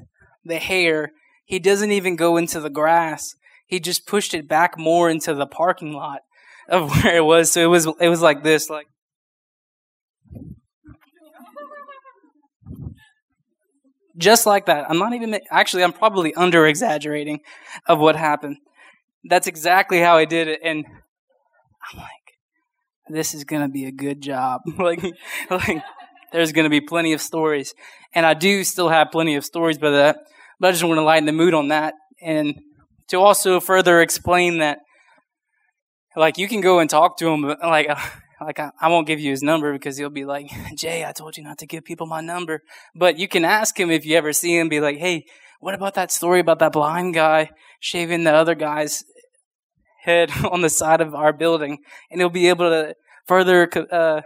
the 0.44 0.58
hair, 0.58 1.12
he 1.46 1.60
doesn't 1.60 1.92
even 1.92 2.16
go 2.16 2.38
into 2.38 2.60
the 2.60 2.72
grass. 2.72 3.36
He 3.68 3.80
just 3.80 4.08
pushed 4.08 4.34
it 4.34 4.48
back 4.48 4.76
more 4.76 5.12
into 5.12 5.36
the 5.36 5.46
parking 5.46 5.94
lot 5.94 6.22
of 6.68 6.90
where 7.04 7.18
it 7.18 7.24
was. 7.24 7.52
So 7.52 7.62
it 7.62 7.68
was 7.68 7.86
it 8.00 8.10
was 8.10 8.22
like 8.24 8.44
this, 8.44 8.68
like 8.68 8.88
just 14.18 14.48
like 14.48 14.66
that. 14.66 14.90
I'm 14.90 14.98
not 14.98 15.14
even 15.14 15.40
actually. 15.52 15.84
I'm 15.84 15.94
probably 15.94 16.34
under 16.34 16.66
exaggerating 16.66 17.42
of 17.86 18.00
what 18.00 18.16
happened. 18.16 18.58
That's 19.24 19.46
exactly 19.46 20.00
how 20.00 20.18
I 20.18 20.26
did 20.26 20.48
it, 20.48 20.62
and 20.64 20.84
I'm 21.94 22.00
like, 22.00 22.17
this 23.10 23.34
is 23.34 23.44
going 23.44 23.62
to 23.62 23.68
be 23.68 23.86
a 23.86 23.92
good 23.92 24.22
job. 24.22 24.62
like, 24.78 25.04
like, 25.50 25.82
there's 26.32 26.52
going 26.52 26.66
to 26.66 26.70
be 26.70 26.82
plenty 26.82 27.14
of 27.14 27.22
stories. 27.22 27.74
And 28.14 28.26
I 28.26 28.34
do 28.34 28.64
still 28.64 28.90
have 28.90 29.12
plenty 29.12 29.36
of 29.36 29.46
stories 29.46 29.78
by 29.78 29.92
that, 29.92 30.18
but 30.60 30.68
I 30.68 30.72
just 30.72 30.84
want 30.84 30.98
to 30.98 31.04
lighten 31.04 31.26
the 31.26 31.32
mood 31.32 31.54
on 31.54 31.70
that. 31.70 31.94
And 32.22 32.60
to 33.10 33.18
also 33.18 33.60
further 33.60 34.02
explain 34.02 34.60
that, 34.60 34.80
like, 36.16 36.38
you 36.38 36.48
can 36.48 36.62
go 36.62 36.80
and 36.80 36.90
talk 36.90 37.18
to 37.18 37.28
him, 37.28 37.44
but 37.44 37.60
like, 37.62 37.88
like 38.42 38.60
I, 38.60 38.72
I 38.80 38.90
won't 38.90 39.08
give 39.08 39.20
you 39.20 39.32
his 39.32 39.44
number 39.44 39.72
because 39.74 39.98
he'll 39.98 40.10
be 40.10 40.26
like, 40.26 40.50
Jay, 40.76 41.06
I 41.06 41.12
told 41.12 41.38
you 41.38 41.44
not 41.44 41.60
to 41.60 41.68
give 41.68 41.86
people 41.86 42.08
my 42.08 42.22
number. 42.22 42.62
But 42.96 43.18
you 43.18 43.28
can 43.28 43.46
ask 43.46 43.80
him 43.80 43.92
if 43.92 44.06
you 44.06 44.18
ever 44.18 44.34
see 44.34 44.58
him, 44.58 44.70
be 44.70 44.80
like, 44.80 44.98
hey, 44.98 45.26
what 45.60 45.74
about 45.74 45.96
that 45.96 46.12
story 46.12 46.40
about 46.40 46.60
that 46.60 46.74
blind 46.74 47.14
guy 47.14 47.50
shaving 47.80 48.24
the 48.24 48.34
other 48.34 48.56
guy's 48.56 49.04
head 50.08 50.32
on 50.52 50.62
the 50.62 50.70
side 50.70 51.02
of 51.02 51.14
our 51.14 51.32
building, 51.32 51.78
and 52.10 52.20
he'll 52.20 52.30
be 52.30 52.50
able 52.50 52.70
to 52.70 52.96
further, 53.28 53.70
uh, 53.92 54.22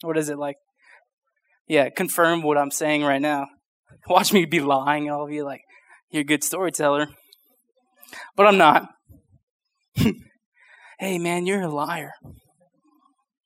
what 0.00 0.18
is 0.18 0.28
it 0.28 0.38
like? 0.38 0.56
Yeah, 1.68 1.90
confirm 1.90 2.42
what 2.42 2.58
I'm 2.58 2.72
saying 2.72 3.04
right 3.04 3.22
now. 3.22 3.46
Watch 4.08 4.32
me 4.32 4.44
be 4.46 4.58
lying, 4.58 5.04
and 5.04 5.12
I'll 5.12 5.28
be 5.28 5.42
like, 5.42 5.60
"You're 6.10 6.22
a 6.22 6.24
good 6.24 6.42
storyteller," 6.42 7.06
but 8.36 8.46
I'm 8.46 8.58
not. 8.58 8.88
hey, 10.98 11.18
man, 11.18 11.46
you're 11.46 11.62
a 11.62 11.68
liar. 11.68 12.12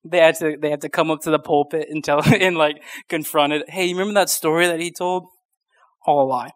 They 0.02 0.18
had 0.18 0.36
to 0.36 0.56
they 0.58 0.70
had 0.70 0.80
to 0.82 0.88
come 0.88 1.10
up 1.10 1.20
to 1.22 1.30
the 1.30 1.38
pulpit 1.38 1.88
and 1.90 2.02
tell 2.02 2.22
and 2.40 2.56
like 2.56 2.82
confront 3.08 3.52
it. 3.52 3.68
Hey, 3.68 3.86
you 3.86 3.96
remember 3.96 4.18
that 4.18 4.30
story 4.30 4.66
that 4.66 4.80
he 4.80 4.90
told? 4.90 5.24
All 6.06 6.22
a 6.22 6.26
lie. 6.26 6.50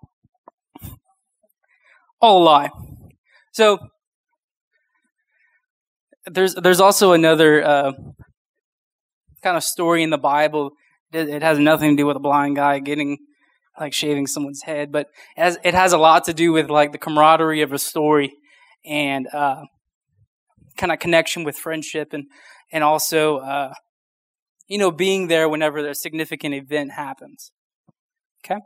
All 2.20 2.42
a 2.42 2.44
lie. 2.44 2.70
So 3.52 3.78
there's 6.26 6.54
there's 6.54 6.80
also 6.80 7.12
another 7.12 7.64
uh, 7.64 7.92
kind 9.42 9.56
of 9.56 9.64
story 9.64 10.02
in 10.02 10.10
the 10.10 10.18
Bible. 10.18 10.72
It, 11.12 11.28
it, 11.28 11.42
has 11.42 11.58
nothing 11.58 11.96
to 11.96 12.02
do 12.02 12.06
with 12.06 12.16
a 12.16 12.20
blind 12.20 12.56
guy 12.56 12.78
getting 12.78 13.18
like 13.78 13.92
shaving 13.92 14.26
someone's 14.26 14.62
head, 14.62 14.92
but 14.92 15.08
it 15.36 15.42
has, 15.42 15.58
it 15.64 15.74
has 15.74 15.92
a 15.92 15.98
lot 15.98 16.24
to 16.24 16.34
do 16.34 16.52
with 16.52 16.70
like 16.70 16.92
the 16.92 16.98
camaraderie 16.98 17.62
of 17.62 17.72
a 17.72 17.78
story 17.78 18.32
and 18.84 19.26
uh, 19.32 19.64
kind 20.76 20.92
of 20.92 20.98
connection 20.98 21.44
with 21.44 21.56
friendship 21.56 22.12
and 22.12 22.26
and 22.72 22.84
also 22.84 23.38
uh, 23.38 23.72
you 24.68 24.78
know 24.78 24.90
being 24.90 25.28
there 25.28 25.48
whenever 25.48 25.78
a 25.78 25.94
significant 25.94 26.54
event 26.54 26.92
happens. 26.92 27.50
Okay, 28.44 28.60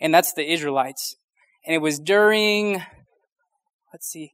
and 0.00 0.12
that's 0.12 0.32
the 0.32 0.50
Israelites, 0.50 1.16
and 1.64 1.74
it 1.74 1.78
was 1.78 1.98
during 1.98 2.82
let's 3.92 4.08
see 4.08 4.32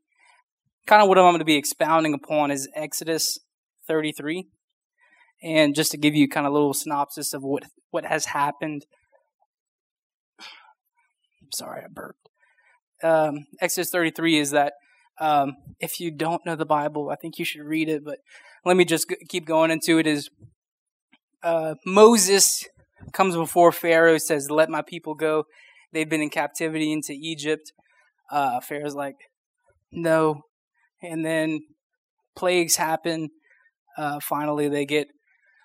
kind 0.86 1.02
of 1.02 1.08
what 1.08 1.18
I'm 1.18 1.24
going 1.24 1.38
to 1.38 1.44
be 1.44 1.56
expounding 1.56 2.14
upon 2.14 2.50
is 2.50 2.68
Exodus 2.74 3.38
33. 3.86 4.46
And 5.42 5.74
just 5.74 5.90
to 5.92 5.96
give 5.96 6.14
you 6.14 6.28
kind 6.28 6.46
of 6.46 6.52
a 6.52 6.54
little 6.54 6.74
synopsis 6.74 7.32
of 7.32 7.42
what, 7.42 7.64
what 7.90 8.04
has 8.04 8.26
happened. 8.26 8.84
I'm 10.40 11.52
sorry, 11.54 11.82
I 11.82 11.88
burped. 11.88 12.28
um, 13.02 13.46
Exodus 13.60 13.90
33 13.90 14.38
is 14.38 14.50
that 14.50 14.74
um, 15.20 15.56
if 15.80 16.00
you 16.00 16.10
don't 16.10 16.44
know 16.46 16.56
the 16.56 16.66
Bible, 16.66 17.10
I 17.10 17.16
think 17.16 17.38
you 17.38 17.44
should 17.44 17.62
read 17.62 17.88
it. 17.88 18.04
But 18.04 18.18
let 18.64 18.76
me 18.76 18.84
just 18.84 19.12
keep 19.28 19.46
going 19.46 19.70
into 19.70 19.98
it. 19.98 20.06
Is 20.06 20.30
uh, 21.42 21.74
Moses 21.86 22.66
comes 23.12 23.36
before 23.36 23.72
Pharaoh, 23.72 24.18
says, 24.18 24.50
"Let 24.50 24.70
my 24.70 24.82
people 24.82 25.14
go." 25.14 25.44
They've 25.92 26.08
been 26.08 26.22
in 26.22 26.30
captivity 26.30 26.92
into 26.92 27.12
Egypt. 27.12 27.72
Uh, 28.30 28.60
Pharaoh's 28.60 28.94
like, 28.94 29.16
"No," 29.92 30.42
and 31.02 31.24
then 31.24 31.60
plagues 32.36 32.76
happen. 32.76 33.30
Uh, 33.96 34.20
finally, 34.20 34.68
they 34.68 34.86
get 34.86 35.08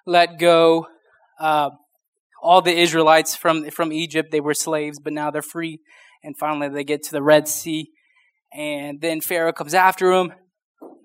let 0.05 0.37
go. 0.39 0.87
Uh, 1.39 1.71
all 2.41 2.61
the 2.61 2.77
Israelites 2.77 3.35
from 3.35 3.69
from 3.71 3.91
Egypt, 3.91 4.31
they 4.31 4.39
were 4.39 4.53
slaves, 4.53 4.99
but 4.99 5.13
now 5.13 5.31
they're 5.31 5.41
free. 5.41 5.79
And 6.23 6.37
finally, 6.37 6.69
they 6.69 6.83
get 6.83 7.03
to 7.03 7.11
the 7.11 7.21
Red 7.21 7.47
Sea, 7.47 7.89
and 8.53 9.01
then 9.01 9.21
Pharaoh 9.21 9.53
comes 9.53 9.73
after 9.73 10.15
them. 10.15 10.33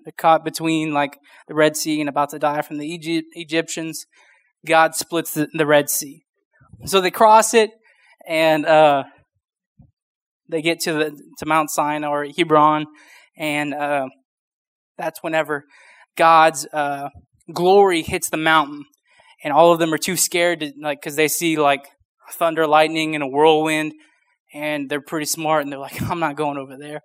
They're 0.03 0.13
caught 0.17 0.43
between 0.43 0.93
like 0.93 1.17
the 1.47 1.53
Red 1.53 1.77
Sea 1.77 1.99
and 1.99 2.09
about 2.09 2.29
to 2.31 2.39
die 2.39 2.61
from 2.61 2.77
the 2.77 2.87
Egypt, 2.87 3.27
Egyptians. 3.33 4.05
God 4.65 4.95
splits 4.95 5.33
the, 5.33 5.47
the, 5.53 5.65
Red 5.65 5.89
Sea, 5.89 6.23
so 6.85 7.01
they 7.01 7.11
cross 7.11 7.53
it, 7.53 7.71
and 8.27 8.65
uh, 8.65 9.03
they 10.49 10.61
get 10.61 10.79
to 10.81 10.93
the 10.93 11.21
to 11.39 11.45
Mount 11.45 11.71
Sinai 11.71 12.07
or 12.07 12.25
Hebron, 12.25 12.85
and 13.37 13.73
uh, 13.73 14.07
that's 14.97 15.23
whenever 15.23 15.65
God's 16.17 16.65
uh, 16.73 17.09
glory 17.53 18.01
hits 18.01 18.29
the 18.29 18.37
mountain, 18.37 18.85
and 19.43 19.53
all 19.53 19.71
of 19.71 19.79
them 19.79 19.93
are 19.93 19.97
too 19.97 20.17
scared 20.17 20.59
to 20.61 20.71
like 20.81 21.01
because 21.01 21.15
they 21.15 21.27
see 21.27 21.57
like 21.57 21.87
thunder, 22.33 22.67
lightning, 22.67 23.15
and 23.15 23.23
a 23.23 23.27
whirlwind, 23.27 23.93
and 24.53 24.89
they're 24.89 25.01
pretty 25.01 25.25
smart, 25.25 25.63
and 25.63 25.71
they're 25.71 25.79
like, 25.79 26.01
"I'm 26.09 26.19
not 26.19 26.35
going 26.35 26.57
over 26.57 26.77
there." 26.77 27.01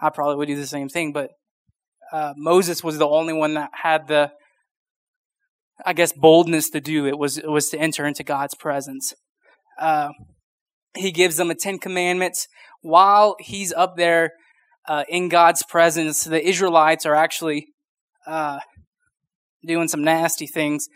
I 0.00 0.10
probably 0.10 0.36
would 0.36 0.48
do 0.48 0.56
the 0.56 0.66
same 0.66 0.88
thing, 0.88 1.12
but 1.12 1.30
uh, 2.12 2.32
Moses 2.36 2.82
was 2.82 2.98
the 2.98 3.08
only 3.08 3.34
one 3.34 3.54
that 3.54 3.70
had 3.82 4.08
the, 4.08 4.32
I 5.84 5.92
guess, 5.92 6.12
boldness 6.12 6.70
to 6.70 6.80
do 6.80 7.06
it. 7.06 7.18
Was 7.18 7.38
it 7.38 7.50
was 7.50 7.68
to 7.70 7.78
enter 7.78 8.06
into 8.06 8.24
God's 8.24 8.54
presence. 8.54 9.14
Uh, 9.78 10.10
he 10.96 11.12
gives 11.12 11.36
them 11.36 11.48
the 11.48 11.54
Ten 11.54 11.78
Commandments 11.78 12.48
while 12.82 13.36
he's 13.38 13.72
up 13.72 13.96
there 13.96 14.32
uh, 14.88 15.04
in 15.08 15.28
God's 15.28 15.62
presence. 15.62 16.24
The 16.24 16.44
Israelites 16.44 17.06
are 17.06 17.14
actually 17.14 17.68
uh, 18.26 18.60
doing 19.64 19.88
some 19.88 20.02
nasty 20.02 20.46
things 20.46 20.88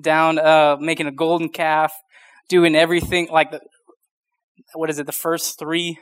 down, 0.00 0.38
uh, 0.38 0.76
making 0.80 1.06
a 1.06 1.12
golden 1.12 1.48
calf, 1.48 1.92
doing 2.48 2.74
everything 2.74 3.28
like 3.30 3.50
the, 3.50 3.60
what 4.74 4.90
is 4.90 4.98
it, 4.98 5.06
the 5.06 5.12
first 5.12 5.58
three 5.58 5.98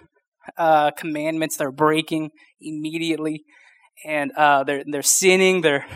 uh, 0.56 0.90
commandments 0.92 1.56
they're 1.56 1.72
breaking 1.72 2.30
immediately, 2.60 3.44
and 4.04 4.32
uh, 4.32 4.64
they're 4.64 4.84
they're 4.86 5.02
sinning, 5.02 5.60
they're 5.60 5.86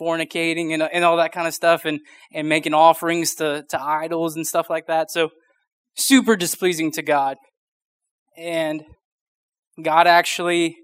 fornicating 0.00 0.72
and, 0.72 0.82
and 0.82 1.04
all 1.04 1.16
that 1.16 1.32
kind 1.32 1.48
of 1.48 1.54
stuff, 1.54 1.84
and 1.84 2.00
and 2.32 2.48
making 2.48 2.74
offerings 2.74 3.34
to 3.36 3.64
to 3.70 3.80
idols 3.80 4.36
and 4.36 4.46
stuff 4.46 4.70
like 4.70 4.86
that. 4.86 5.10
So 5.10 5.30
super 5.96 6.36
displeasing 6.36 6.92
to 6.92 7.02
God, 7.02 7.36
and 8.36 8.82
God 9.82 10.06
actually 10.06 10.76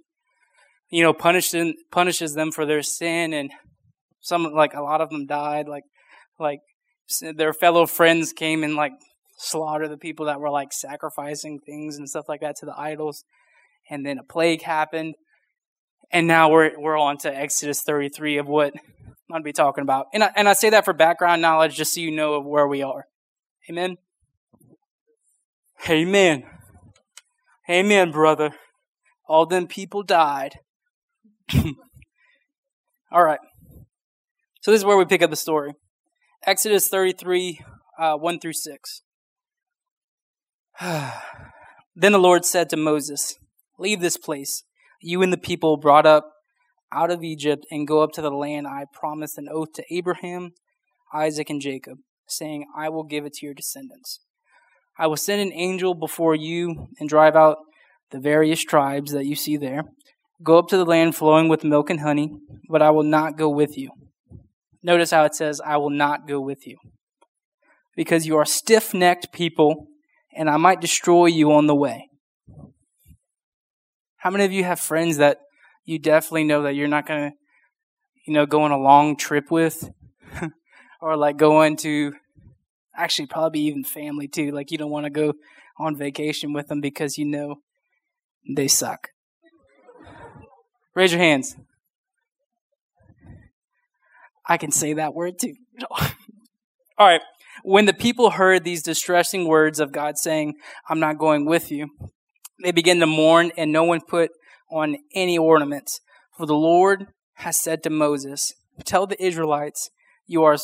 you 0.95 1.03
know, 1.03 1.13
punishes 1.13 1.75
punishes 1.91 2.35
them 2.35 2.53
for 2.53 2.65
their 2.65 2.81
sin, 2.81 3.33
and 3.33 3.51
some 4.21 4.45
like 4.45 4.75
a 4.75 4.81
lot 4.81 5.01
of 5.01 5.11
them 5.11 5.27
died. 5.27 5.67
Like 5.67 5.83
like 6.39 6.61
their 7.37 7.53
fellow 7.53 7.87
friends 7.87 8.33
came 8.33 8.63
and 8.63 8.77
like 8.77 8.93
slaughtered 9.37 9.91
the 9.91 9.99
people 9.99 10.27
that 10.27 10.39
were 10.39 10.51
like 10.51 10.73
sacrificing 10.73 11.59
things 11.59 11.97
and 11.97 12.09
stuff 12.09 12.29
like 12.29 12.43
that 12.43 12.55
to 12.61 12.67
the 12.67 12.79
idols, 12.79 13.25
and 13.91 14.07
then 14.07 14.19
a 14.19 14.23
plague 14.23 14.63
happened, 14.63 15.17
and 16.13 16.29
now 16.29 16.49
we're 16.49 16.79
we're 16.79 16.97
on 16.97 17.19
to 17.19 17.37
Exodus 17.37 17.83
33 17.83 18.39
of 18.39 18.47
what 18.47 18.73
I'm 19.33 19.41
to 19.41 19.45
be 19.45 19.53
talking 19.53 19.83
about, 19.83 20.07
and 20.15 20.23
I, 20.23 20.31
and 20.37 20.49
I 20.49 20.53
say 20.53 20.71
that 20.71 20.85
for 20.85 20.93
background 20.93 21.43
knowledge, 21.43 21.75
just 21.75 21.95
so 21.95 22.01
you 22.01 22.13
know 22.13 22.35
of 22.35 22.45
where 22.45 22.69
we 22.69 22.83
are. 22.83 23.07
Amen. 23.69 23.97
Amen. 25.89 26.45
Amen, 27.69 28.13
brother. 28.13 28.55
All 29.27 29.47
them 29.47 29.67
people 29.67 30.03
died. 30.03 30.59
All 33.13 33.25
right. 33.25 33.41
So 34.61 34.71
this 34.71 34.81
is 34.81 34.85
where 34.85 34.97
we 34.97 35.05
pick 35.05 35.23
up 35.23 35.31
the 35.31 35.37
story. 35.37 35.75
Exodus 36.47 36.89
33, 36.89 37.61
uh, 37.99 38.17
1 38.17 38.41
through 38.41 38.53
6. 38.53 39.03
then 40.81 42.13
the 42.13 42.19
Lord 42.19 42.45
said 42.45 42.69
to 42.71 42.77
Moses, 42.77 43.37
Leave 43.79 44.01
this 44.01 44.17
place, 44.17 44.65
you 45.01 45.23
and 45.23 45.33
the 45.33 45.39
people 45.39 45.77
brought 45.77 46.07
up 46.07 46.33
out 46.93 47.11
of 47.11 47.25
Egypt, 47.25 47.67
and 47.71 47.89
go 47.89 48.03
up 48.03 48.13
to 48.13 48.23
the 48.23 48.31
land 48.31 48.67
I 48.67 48.85
promised 48.93 49.37
an 49.37 49.49
oath 49.51 49.73
to 49.75 49.85
Abraham, 49.91 50.53
Isaac, 51.13 51.51
and 51.51 51.61
Jacob, 51.61 51.99
saying, 52.29 52.67
I 52.77 52.89
will 52.89 53.05
give 53.05 53.25
it 53.25 53.35
to 53.35 53.47
your 53.47 53.55
descendants. 53.55 54.21
I 54.99 55.09
will 55.09 55.17
send 55.17 55.41
an 55.41 55.53
angel 55.53 55.95
before 55.95 56.35
you 56.35 56.89
and 57.01 57.09
drive 57.09 57.35
out 57.35 57.59
the 58.15 58.21
various 58.21 58.63
tribes 58.63 59.11
that 59.13 59.27
you 59.27 59.35
see 59.35 59.57
there 59.57 59.85
Go 60.43 60.59
up 60.59 60.69
to 60.69 60.77
the 60.77 60.85
land 60.85 61.15
flowing 61.15 61.49
with 61.49 61.65
milk 61.65 61.91
and 61.91 62.01
honey, 62.01 62.31
but 62.69 62.83
I 62.83 62.91
will 62.91 63.05
not 63.05 63.39
go 63.39 63.49
with 63.49 63.79
you. 63.79 63.91
Notice 64.83 65.11
how 65.11 65.25
it 65.25 65.35
says, 65.35 65.61
I 65.65 65.77
will 65.77 65.91
not 65.91 66.27
go 66.27 66.41
with 66.41 66.67
you. 66.67 66.77
Because 67.97 68.27
you 68.27 68.37
are 68.37 68.45
stiff 68.45 68.93
necked 68.93 69.33
people, 69.33 69.87
and 70.37 70.51
I 70.51 70.57
might 70.57 70.81
destroy 70.81 71.27
you 71.27 71.53
on 71.53 71.67
the 71.67 71.75
way. 71.75 72.09
How 74.17 74.31
many 74.31 74.45
of 74.45 74.53
you 74.53 74.65
have 74.65 74.81
friends 74.81 75.19
that 75.19 75.39
you 75.85 75.99
definitely 75.99 76.45
know 76.45 76.63
that 76.63 76.75
you're 76.75 76.89
not 76.89 77.07
going 77.07 77.31
to, 77.31 77.37
you 78.27 78.35
know, 78.35 78.45
go 78.45 78.63
on 78.63 78.73
a 78.73 78.79
long 78.79 79.17
trip 79.17 79.51
with? 79.51 79.89
or 81.01 81.17
like 81.17 81.37
going 81.37 81.77
to, 81.79 82.13
actually, 82.97 83.27
probably 83.27 83.61
even 83.61 83.85
family 83.85 84.27
too. 84.27 84.51
Like 84.51 84.71
you 84.71 84.79
don't 84.79 84.91
want 84.91 85.05
to 85.05 85.11
go 85.11 85.35
on 85.79 85.97
vacation 85.97 86.53
with 86.53 86.67
them 86.67 86.81
because 86.81 87.17
you 87.17 87.25
know 87.25 87.61
they 88.49 88.69
suck. 88.69 89.11
Raise 90.95 91.13
your 91.13 91.21
hands. 91.21 91.57
I 94.47 94.59
can 94.59 94.71
say 94.71 94.95
that 94.95 95.15
word 95.15 95.39
too. 95.39 95.55
All 95.91 97.09
right. 97.09 97.21
When 97.63 97.87
the 97.87 97.95
people 97.95 98.31
heard 98.31 98.63
these 98.63 98.83
distressing 98.83 99.49
words 99.49 99.81
of 99.81 99.91
God 99.91 100.19
saying, 100.19 100.55
I'm 100.89 101.01
not 101.01 101.19
going 101.19 101.47
with 101.47 101.73
you, 101.73 101.89
they 102.63 102.73
began 102.73 103.01
to 103.01 103.07
mourn, 103.07 103.53
and 103.57 103.73
no 103.73 103.85
one 103.85 104.01
put 104.01 104.31
on 104.71 104.97
any 105.15 105.39
ornaments. 105.39 106.01
For 106.37 106.47
the 106.47 106.55
Lord 106.55 107.07
has 107.35 107.61
said 107.61 107.83
to 107.85 107.91
Moses, 107.91 108.53
Tell 108.85 109.07
the 109.07 109.23
Israelites, 109.23 109.91
you 110.27 110.43
are. 110.45 110.57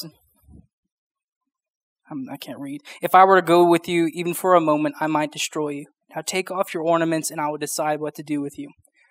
I 2.30 2.36
can't 2.36 2.58
read. 2.58 2.82
If 3.00 3.14
I 3.14 3.24
were 3.24 3.40
to 3.40 3.46
go 3.46 3.64
with 3.64 3.88
you 3.88 4.08
even 4.12 4.34
for 4.34 4.54
a 4.54 4.60
moment, 4.60 4.96
I 5.00 5.06
might 5.06 5.32
destroy 5.32 5.70
you. 5.70 5.86
Now 6.14 6.22
take 6.22 6.50
off 6.50 6.74
your 6.74 6.82
ornaments, 6.82 7.30
and 7.30 7.40
I 7.40 7.48
will 7.48 7.58
decide 7.58 8.00
what 8.00 8.14
to 8.16 8.22
do 8.22 8.40
with 8.40 8.58
you. 8.58 8.70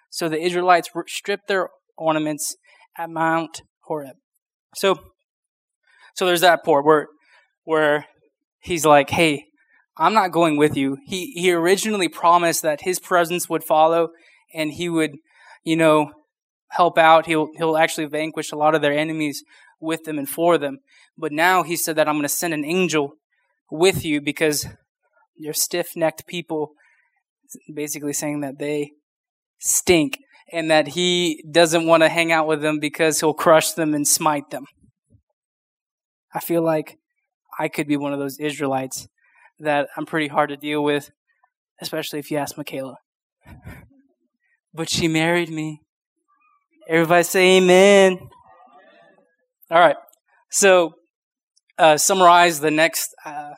So 0.09 0.27
the 0.27 0.41
Israelites 0.41 0.89
stripped 1.07 1.47
their 1.47 1.69
ornaments 1.97 2.55
at 2.97 3.09
Mount 3.09 3.61
Horeb. 3.81 4.15
So, 4.75 4.99
so 6.15 6.25
there's 6.25 6.41
that 6.41 6.63
part 6.63 6.85
where, 6.85 7.07
where 7.63 8.05
he's 8.59 8.85
like, 8.85 9.09
"Hey, 9.09 9.45
I'm 9.97 10.13
not 10.13 10.31
going 10.31 10.57
with 10.57 10.75
you." 10.75 10.97
He 11.05 11.31
he 11.33 11.51
originally 11.51 12.07
promised 12.07 12.61
that 12.63 12.81
his 12.81 12.99
presence 12.99 13.49
would 13.49 13.63
follow, 13.63 14.09
and 14.53 14.71
he 14.73 14.89
would, 14.89 15.11
you 15.63 15.75
know, 15.75 16.11
help 16.69 16.97
out. 16.97 17.25
He'll 17.25 17.49
he'll 17.57 17.77
actually 17.77 18.05
vanquish 18.05 18.51
a 18.51 18.57
lot 18.57 18.75
of 18.75 18.81
their 18.81 18.93
enemies 18.93 19.43
with 19.79 20.03
them 20.03 20.17
and 20.17 20.27
for 20.27 20.57
them. 20.57 20.79
But 21.17 21.31
now 21.31 21.63
he 21.63 21.75
said 21.75 21.95
that 21.95 22.07
I'm 22.07 22.15
going 22.15 22.23
to 22.23 22.29
send 22.29 22.53
an 22.53 22.65
angel 22.65 23.13
with 23.71 24.03
you 24.05 24.21
because 24.21 24.67
you're 25.35 25.53
stiff-necked 25.53 26.27
people. 26.27 26.71
Basically 27.73 28.13
saying 28.13 28.41
that 28.41 28.59
they 28.59 28.91
stink 29.59 30.19
and 30.51 30.71
that 30.71 30.89
he 30.89 31.43
doesn't 31.51 31.85
want 31.85 32.03
to 32.03 32.09
hang 32.09 32.31
out 32.31 32.47
with 32.47 32.61
them 32.61 32.79
because 32.79 33.19
he'll 33.19 33.33
crush 33.33 33.71
them 33.73 33.93
and 33.93 34.07
smite 34.07 34.49
them. 34.49 34.65
I 36.33 36.39
feel 36.39 36.61
like 36.61 36.97
I 37.59 37.67
could 37.67 37.87
be 37.87 37.97
one 37.97 38.13
of 38.13 38.19
those 38.19 38.39
Israelites 38.39 39.07
that 39.59 39.89
I'm 39.97 40.05
pretty 40.05 40.27
hard 40.27 40.49
to 40.49 40.57
deal 40.57 40.83
with, 40.83 41.11
especially 41.81 42.19
if 42.19 42.31
you 42.31 42.37
ask 42.37 42.57
Michaela. 42.57 42.97
But 44.73 44.89
she 44.89 45.07
married 45.07 45.49
me. 45.49 45.81
Everybody 46.87 47.23
say 47.23 47.57
amen. 47.57 48.17
All 49.71 49.79
right. 49.79 49.97
So, 50.51 50.93
uh, 51.77 51.97
summarize 51.97 52.59
the 52.59 52.71
next 52.71 53.13
uh, 53.25 53.53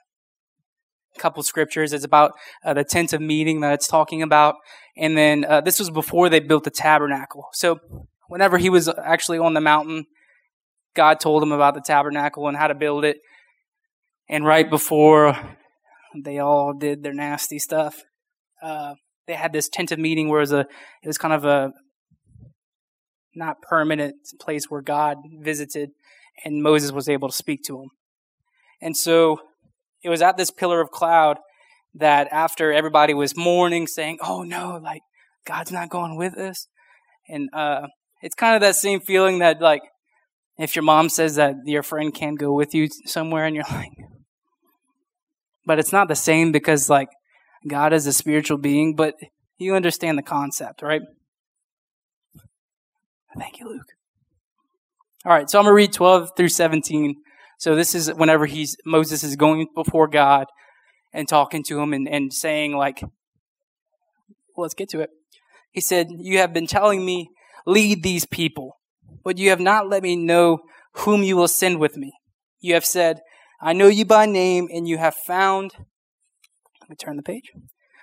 couple 1.22 1.44
scriptures. 1.44 1.94
It's 1.94 2.06
about 2.06 2.32
uh, 2.66 2.74
the 2.74 2.84
tent 2.84 3.13
of 3.13 3.22
meeting 3.22 3.62
that 3.62 3.74
it's 3.74 3.88
talking 3.88 4.22
about. 4.22 4.56
And 4.98 5.18
then 5.18 5.46
uh, 5.46 5.62
this 5.62 5.80
was 5.80 5.90
before 5.90 6.30
they 6.30 6.40
built 6.40 6.63
the 6.63 6.72
tabernacle. 6.72 7.48
So 7.54 7.80
whenever 8.28 8.58
he 8.58 8.70
was 8.70 8.90
actually 8.90 9.38
on 9.38 9.54
the 9.54 9.62
mountain, 9.62 10.06
God 10.96 11.20
told 11.20 11.44
him 11.44 11.51
about 11.51 11.75
the 11.75 11.82
tabernacle 11.82 12.48
and 12.48 12.58
how 12.58 12.68
to 12.68 12.75
build 12.75 13.06
it. 13.06 13.18
And 14.28 14.46
right 14.46 14.70
before 14.70 15.38
they 16.24 16.40
all 16.40 16.74
did 16.74 17.04
their 17.04 17.13
nasty 17.13 17.60
stuff, 17.60 18.04
uh, 18.62 18.96
they 19.28 19.34
had 19.34 19.54
this 19.54 19.70
tent 19.70 19.92
of 19.92 20.00
meeting 20.00 20.30
where 20.30 20.40
it 20.40 20.44
was 20.44 20.51
a 20.54 20.66
it 21.04 21.08
was 21.08 21.18
kind 21.18 21.34
of 21.34 21.46
a 21.46 21.72
not 23.36 23.62
permanent 23.62 24.16
place 24.40 24.66
where 24.70 24.82
God 24.82 25.18
visited, 25.42 25.92
and 26.44 26.62
Moses 26.62 26.92
was 26.92 27.08
able 27.08 27.30
to 27.30 27.36
speak 27.36 27.62
to 27.68 27.82
him. 27.82 27.90
And 28.82 28.98
so 28.98 29.40
it 30.03 30.10
was 30.10 30.22
at 30.22 30.38
this 30.38 30.51
pillar 30.51 30.81
of 30.81 30.91
cloud 30.91 31.38
that 31.96 32.27
after 32.31 32.72
everybody 32.72 33.13
was 33.13 33.36
mourning, 33.36 33.88
saying, 33.88 34.20
"Oh 34.22 34.43
no, 34.43 34.79
like 34.81 35.01
God's 35.46 35.72
not 35.72 35.89
going 35.89 36.15
with 36.15 36.38
us," 36.38 36.67
and 37.27 37.50
uh, 37.53 37.88
it's 38.22 38.36
kind 38.36 38.55
of 38.55 38.62
that 38.62 38.75
same 38.75 39.00
feeling 39.00 39.39
that 39.39 39.62
like 39.62 39.81
if 40.58 40.75
your 40.75 40.84
mom 40.84 41.10
says 41.10 41.36
that 41.36 41.55
your 41.65 41.84
friend 41.84 42.13
can't 42.13 42.39
go 42.39 42.53
with 42.53 42.74
you 42.74 42.88
somewhere, 43.05 43.46
and 43.46 43.55
you're 43.55 43.65
like, 43.72 43.91
but 45.65 45.79
it's 45.79 45.93
not 45.93 46.08
the 46.08 46.15
same 46.15 46.51
because 46.51 46.89
like 46.89 47.10
God 47.67 47.93
is 47.93 48.08
a 48.08 48.13
spiritual 48.13 48.58
being, 48.58 48.96
but 48.96 49.15
you 49.58 49.75
understand 49.75 50.17
the 50.17 50.24
concept, 50.24 50.81
right? 50.81 51.01
Thank 53.38 53.60
you, 53.60 53.67
Luke. 53.67 53.86
All 55.24 55.31
right, 55.31 55.50
so 55.50 55.60
I'm 55.60 55.65
going 55.65 55.72
to 55.72 55.75
read 55.75 55.93
12 55.93 56.31
through 56.36 56.50
17. 56.50 57.15
So 57.62 57.75
this 57.75 57.94
is 57.94 58.12
whenever 58.12 58.48
he's 58.48 58.75
Moses 58.88 59.24
is 59.24 59.36
going 59.36 59.68
before 59.75 60.08
God 60.08 60.48
and 61.13 61.27
talking 61.27 61.62
to 61.65 61.80
him 61.80 61.94
and, 61.94 62.10
and 62.10 62.34
saying 62.34 62.75
like, 62.75 63.03
let's 64.58 64.74
get 64.74 64.89
to 64.89 65.01
it. 65.01 65.12
He 65.70 65.80
said, 65.80 66.08
You 66.10 66.39
have 66.39 66.53
been 66.53 66.65
telling 66.65 67.06
me, 67.06 67.30
lead 67.68 68.01
these 68.01 68.25
people, 68.25 68.77
but 69.24 69.38
you 69.38 69.51
have 69.51 69.60
not 69.60 69.88
let 69.88 70.01
me 70.01 70.15
know 70.15 70.62
whom 70.94 71.22
you 71.22 71.38
will 71.38 71.48
send 71.48 71.80
with 71.80 71.98
me. 71.98 72.13
You 72.62 72.74
have 72.74 72.84
said, 72.84 73.20
I 73.62 73.74
know 73.74 73.89
you 73.89 74.06
by 74.06 74.25
name, 74.25 74.68
and 74.74 74.88
you 74.88 74.98
have 74.98 75.13
found, 75.13 75.74
let 76.82 76.89
me 76.89 76.96
turn 76.96 77.15
the 77.15 77.22
page, 77.22 77.51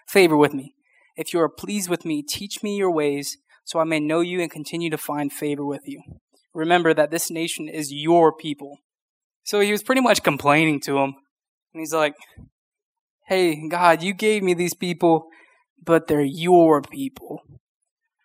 favor 0.07 0.37
with 0.37 0.55
me. 0.55 0.77
If 1.17 1.35
you 1.35 1.41
are 1.41 1.49
pleased 1.49 1.91
with 1.91 2.05
me, 2.05 2.23
teach 2.23 2.63
me 2.63 2.77
your 2.77 2.93
ways, 2.93 3.37
so 3.65 3.81
I 3.81 3.85
may 3.85 3.99
know 3.99 4.21
you 4.21 4.41
and 4.41 4.53
continue 4.53 4.89
to 4.89 4.97
find 4.97 5.33
favor 5.33 5.67
with 5.67 5.83
you. 5.85 6.01
Remember 6.55 6.95
that 6.95 7.11
this 7.11 7.29
nation 7.29 7.69
is 7.69 7.93
your 7.93 8.33
people. 8.33 8.79
So 9.49 9.61
he 9.61 9.73
was 9.73 9.83
pretty 9.83 10.03
much 10.03 10.23
complaining 10.23 10.79
to 10.81 10.99
him. 10.99 11.15
And 11.73 11.81
he's 11.81 11.95
like, 11.95 12.15
Hey, 13.29 13.67
God, 13.67 14.03
you 14.03 14.13
gave 14.13 14.43
me 14.43 14.53
these 14.53 14.75
people, 14.75 15.29
but 15.83 16.07
they're 16.07 16.21
your 16.21 16.83
people. 16.83 17.41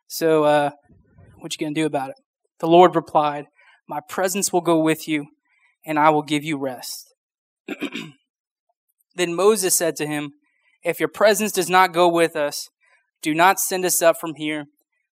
So, 0.05 0.43
uh, 0.43 0.71
what 1.39 1.53
you 1.53 1.65
gonna 1.65 1.73
do 1.73 1.85
about 1.85 2.09
it? 2.09 2.17
The 2.59 2.67
Lord 2.67 2.93
replied, 2.93 3.45
My 3.87 4.01
presence 4.01 4.51
will 4.51 4.59
go 4.59 4.77
with 4.77 5.07
you, 5.07 5.27
and 5.85 5.97
I 5.97 6.09
will 6.09 6.23
give 6.23 6.43
you 6.43 6.57
rest. 6.57 7.13
then 9.15 9.33
Moses 9.33 9.73
said 9.73 9.95
to 9.95 10.05
him, 10.05 10.33
If 10.83 10.99
your 10.99 11.07
presence 11.07 11.53
does 11.53 11.69
not 11.69 11.93
go 11.93 12.09
with 12.09 12.35
us, 12.35 12.67
do 13.21 13.33
not 13.33 13.61
send 13.61 13.85
us 13.85 14.01
up 14.01 14.17
from 14.19 14.35
here. 14.35 14.65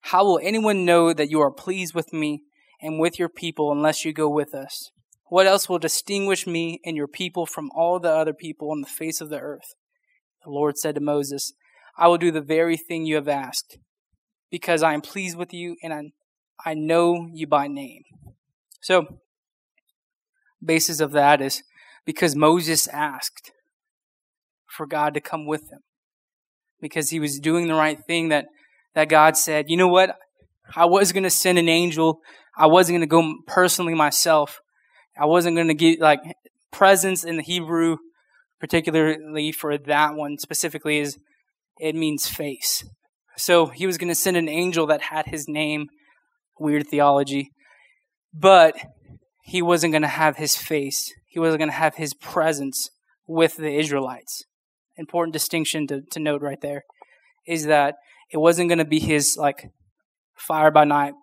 How 0.05 0.25
will 0.25 0.39
anyone 0.41 0.85
know 0.85 1.13
that 1.13 1.29
you 1.29 1.39
are 1.39 1.51
pleased 1.51 1.93
with 1.93 2.11
me 2.11 2.41
and 2.81 2.99
with 2.99 3.19
your 3.19 3.29
people 3.29 3.71
unless 3.71 4.03
you 4.03 4.11
go 4.11 4.27
with 4.27 4.55
us? 4.55 4.89
What 5.29 5.45
else 5.45 5.69
will 5.69 5.79
distinguish 5.79 6.47
me 6.47 6.79
and 6.83 6.97
your 6.97 7.07
people 7.07 7.45
from 7.45 7.69
all 7.75 7.99
the 7.99 8.11
other 8.11 8.33
people 8.33 8.71
on 8.71 8.81
the 8.81 8.87
face 8.87 9.21
of 9.21 9.29
the 9.29 9.39
earth? 9.39 9.75
The 10.43 10.49
Lord 10.49 10.77
said 10.77 10.95
to 10.95 11.01
Moses, 11.01 11.53
I 11.97 12.07
will 12.07 12.17
do 12.17 12.31
the 12.31 12.41
very 12.41 12.77
thing 12.77 13.05
you 13.05 13.15
have 13.15 13.27
asked, 13.27 13.77
because 14.49 14.81
I 14.81 14.93
am 14.93 15.01
pleased 15.01 15.37
with 15.37 15.53
you 15.53 15.75
and 15.83 15.93
I, 15.93 16.01
I 16.65 16.73
know 16.73 17.29
you 17.31 17.45
by 17.45 17.67
name. 17.67 18.03
So, 18.81 19.19
basis 20.63 20.99
of 20.99 21.11
that 21.11 21.41
is 21.41 21.61
because 22.05 22.35
Moses 22.35 22.87
asked 22.87 23.51
for 24.65 24.87
God 24.87 25.13
to 25.13 25.21
come 25.21 25.45
with 25.45 25.69
him. 25.71 25.79
Because 26.81 27.09
he 27.09 27.19
was 27.19 27.39
doing 27.39 27.67
the 27.67 27.75
right 27.75 27.99
thing 28.07 28.29
that, 28.29 28.45
that 28.95 29.09
God 29.09 29.35
said, 29.35 29.65
you 29.67 29.75
know 29.75 29.89
what? 29.89 30.15
I 30.75 30.85
was 30.85 31.11
going 31.11 31.23
to 31.23 31.29
send 31.29 31.57
an 31.57 31.67
angel. 31.67 32.21
I 32.57 32.67
wasn't 32.67 32.97
going 32.97 33.01
to 33.01 33.07
go 33.07 33.43
personally 33.45 33.93
myself. 33.93 34.61
I 35.19 35.25
wasn't 35.25 35.55
going 35.55 35.67
to 35.67 35.73
get 35.73 35.99
like 35.99 36.21
presence 36.71 37.23
in 37.23 37.37
the 37.37 37.43
Hebrew, 37.43 37.97
particularly 38.59 39.51
for 39.51 39.77
that 39.77 40.15
one 40.15 40.37
specifically, 40.37 40.99
is 40.99 41.17
it 41.79 41.95
means 41.95 42.27
face. 42.27 42.83
So 43.37 43.67
he 43.67 43.85
was 43.85 43.97
going 43.97 44.09
to 44.09 44.15
send 44.15 44.37
an 44.37 44.49
angel 44.49 44.87
that 44.87 45.01
had 45.01 45.27
his 45.27 45.47
name, 45.47 45.87
weird 46.59 46.87
theology, 46.87 47.51
but 48.33 48.75
he 49.43 49.61
wasn't 49.61 49.93
going 49.93 50.03
to 50.03 50.07
have 50.07 50.37
his 50.37 50.55
face. 50.55 51.13
He 51.27 51.39
wasn't 51.39 51.59
going 51.59 51.69
to 51.69 51.75
have 51.75 51.95
his 51.95 52.13
presence 52.13 52.89
with 53.27 53.57
the 53.57 53.73
Israelites. 53.77 54.43
Important 54.97 55.33
distinction 55.33 55.87
to, 55.87 56.01
to 56.11 56.19
note 56.19 56.41
right 56.41 56.59
there 56.61 56.83
is 57.47 57.65
that 57.65 57.95
it 58.31 58.37
wasn't 58.37 58.69
going 58.69 58.79
to 58.79 58.85
be 58.85 58.99
his 58.99 59.37
like 59.37 59.69
fire 60.35 60.71
by 60.71 60.83
night, 60.83 61.13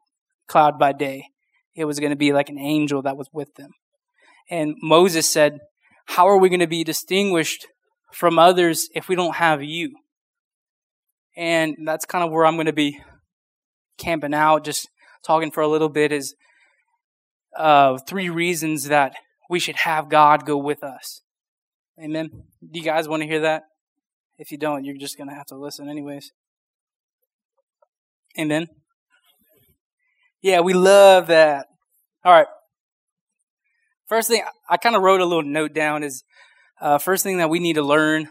cloud 0.49 0.79
by 0.79 0.93
day. 0.93 1.27
It 1.75 1.85
was 1.85 2.01
going 2.01 2.11
to 2.11 2.17
be 2.17 2.33
like 2.33 2.49
an 2.49 2.59
angel 2.59 3.03
that 3.03 3.17
was 3.17 3.29
with 3.33 3.55
them. 3.57 3.73
And 4.51 4.75
Moses 4.83 5.29
said, 5.29 5.59
How 6.07 6.29
are 6.29 6.39
we 6.39 6.49
going 6.49 6.61
to 6.61 6.67
be 6.67 6.85
distinguished 6.85 7.67
from 8.13 8.39
others 8.39 8.89
if 8.95 9.09
we 9.09 9.17
don't 9.17 9.37
have 9.37 9.63
you? 9.63 9.97
And 11.37 11.77
that's 11.85 12.07
kind 12.07 12.25
of 12.25 12.31
where 12.31 12.47
I'm 12.47 12.55
going 12.55 12.67
to 12.67 12.73
be 12.73 13.01
camping 13.99 14.35
out, 14.35 14.65
just 14.65 14.89
talking 15.25 15.51
for 15.51 15.63
a 15.63 15.69
little 15.69 15.89
bit, 15.89 16.13
is 16.13 16.35
uh, 17.57 17.99
three 17.99 18.31
reasons 18.31 18.85
that 18.85 19.15
we 19.51 19.59
should 19.59 19.77
have 19.77 20.09
God 20.09 20.47
go 20.47 20.57
with 20.57 20.83
us. 20.83 21.23
Amen. 22.03 22.31
Do 22.61 22.79
you 22.79 22.85
guys 22.85 23.09
want 23.09 23.23
to 23.23 23.29
hear 23.29 23.41
that? 23.41 23.65
If 24.39 24.51
you 24.51 24.59
don't, 24.59 24.85
you're 24.85 24.97
just 24.97 25.17
going 25.17 25.29
to 25.29 25.35
have 25.35 25.47
to 25.47 25.57
listen, 25.57 25.89
anyways. 25.89 26.33
Amen. 28.39 28.67
Yeah, 30.43 30.61
we 30.61 30.75
love 30.75 31.29
that. 31.29 31.67
All 32.25 32.33
right. 32.33 32.47
First 34.09 34.29
thing, 34.29 34.43
I 34.71 34.77
kind 34.77 34.95
of 34.95 35.03
wrote 35.03 35.21
a 35.21 35.25
little 35.25 35.43
note 35.43 35.75
down 35.75 36.05
is 36.05 36.23
uh, 36.81 36.99
first 36.99 37.25
thing 37.25 37.39
that 37.39 37.51
we 37.51 37.59
need 37.59 37.75
to 37.75 37.83
learn, 37.83 38.29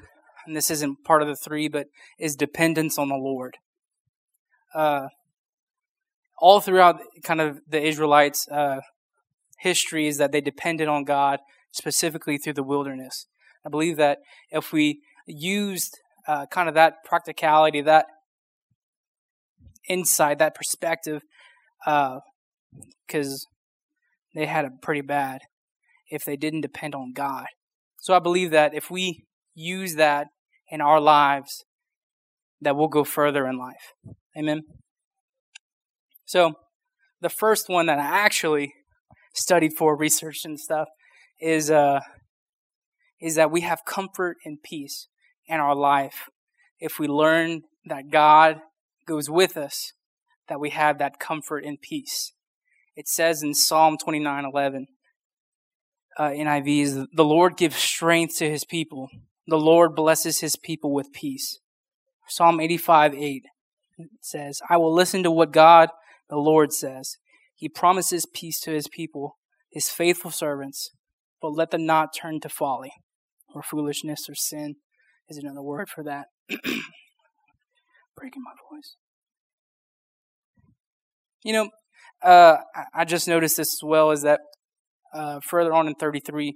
and 0.47 0.55
this 0.55 0.71
isn't 0.71 1.03
part 1.03 1.21
of 1.21 1.27
the 1.27 1.35
three, 1.35 1.67
but 1.67 1.87
is 2.17 2.37
dependence 2.37 2.97
on 2.97 3.09
the 3.09 3.15
Lord. 3.15 3.57
Uh, 4.73 5.07
all 6.37 6.61
throughout 6.61 7.01
kind 7.23 7.41
of 7.41 7.59
the 7.67 7.81
Israelites' 7.81 8.47
uh, 8.49 8.79
history 9.59 10.07
is 10.07 10.17
that 10.17 10.31
they 10.31 10.39
depended 10.39 10.87
on 10.87 11.03
God 11.03 11.39
specifically 11.71 12.37
through 12.37 12.53
the 12.53 12.63
wilderness. 12.63 13.27
I 13.65 13.69
believe 13.69 13.97
that 13.97 14.19
if 14.51 14.71
we 14.71 15.01
used 15.27 15.97
uh, 16.25 16.45
kind 16.45 16.69
of 16.69 16.75
that 16.75 17.03
practicality, 17.03 17.81
that 17.81 18.05
insight, 19.89 20.39
that 20.39 20.55
perspective, 20.55 21.21
because 21.83 23.45
uh, 23.45 23.49
they 24.33 24.45
had 24.45 24.63
it 24.63 24.71
pretty 24.81 25.01
bad 25.01 25.41
if 26.15 26.23
they 26.23 26.35
didn't 26.35 26.61
depend 26.61 26.95
on 26.95 27.13
God. 27.13 27.45
So 27.99 28.13
I 28.13 28.19
believe 28.19 28.51
that 28.51 28.73
if 28.73 28.89
we 28.89 29.25
use 29.53 29.95
that 29.95 30.27
in 30.69 30.81
our 30.81 30.99
lives, 30.99 31.65
that 32.61 32.75
we'll 32.75 32.87
go 32.87 33.03
further 33.03 33.47
in 33.47 33.57
life. 33.57 33.93
Amen. 34.37 34.61
So 36.25 36.53
the 37.21 37.29
first 37.29 37.69
one 37.69 37.85
that 37.85 37.99
I 37.99 38.05
actually 38.05 38.73
studied 39.33 39.73
for 39.73 39.95
research 39.95 40.45
and 40.45 40.59
stuff 40.59 40.87
is 41.39 41.69
uh 41.69 41.99
is 43.21 43.35
that 43.35 43.51
we 43.51 43.61
have 43.61 43.85
comfort 43.85 44.37
and 44.45 44.61
peace 44.63 45.07
in 45.47 45.59
our 45.59 45.75
life 45.75 46.29
if 46.79 46.99
we 46.99 47.07
learn 47.07 47.61
that 47.85 48.11
God 48.11 48.59
goes 49.05 49.29
with 49.29 49.57
us, 49.57 49.93
that 50.49 50.59
we 50.59 50.71
have 50.71 50.97
that 50.99 51.19
comfort 51.19 51.63
and 51.63 51.79
peace. 51.79 52.33
It 52.95 53.07
says 53.07 53.43
in 53.43 53.53
Psalm 53.53 53.97
29:11, 53.97 54.85
uh, 56.17 56.29
NIV 56.29 56.81
is 56.81 56.95
the 57.13 57.25
Lord 57.25 57.57
gives 57.57 57.75
strength 57.75 58.37
to 58.37 58.49
his 58.49 58.63
people. 58.63 59.09
The 59.47 59.57
Lord 59.57 59.95
blesses 59.95 60.39
his 60.39 60.55
people 60.55 60.93
with 60.93 61.13
peace. 61.13 61.59
Psalm 62.27 62.59
85 62.59 63.13
8 63.13 63.43
says, 64.21 64.61
I 64.69 64.77
will 64.77 64.93
listen 64.93 65.23
to 65.23 65.31
what 65.31 65.51
God 65.51 65.89
the 66.29 66.37
Lord 66.37 66.73
says. 66.73 67.17
He 67.53 67.69
promises 67.69 68.25
peace 68.25 68.59
to 68.61 68.71
his 68.71 68.87
people, 68.87 69.37
his 69.69 69.89
faithful 69.89 70.31
servants, 70.31 70.91
but 71.41 71.53
let 71.53 71.71
them 71.71 71.85
not 71.85 72.15
turn 72.15 72.39
to 72.41 72.49
folly 72.49 72.91
or 73.53 73.61
foolishness 73.61 74.27
or 74.29 74.35
sin 74.35 74.75
is 75.29 75.37
another 75.37 75.61
word 75.61 75.89
for 75.89 76.03
that. 76.03 76.25
Breaking 78.17 78.43
my 78.43 78.53
voice. 78.69 78.95
You 81.43 81.53
know, 81.53 81.69
uh, 82.21 82.57
I 82.93 83.05
just 83.05 83.27
noticed 83.27 83.57
this 83.57 83.73
as 83.75 83.83
well 83.83 84.11
is 84.11 84.23
that 84.23 84.39
uh, 85.15 85.39
further 85.39 85.73
on 85.73 85.87
in 85.87 85.95
33, 85.95 86.55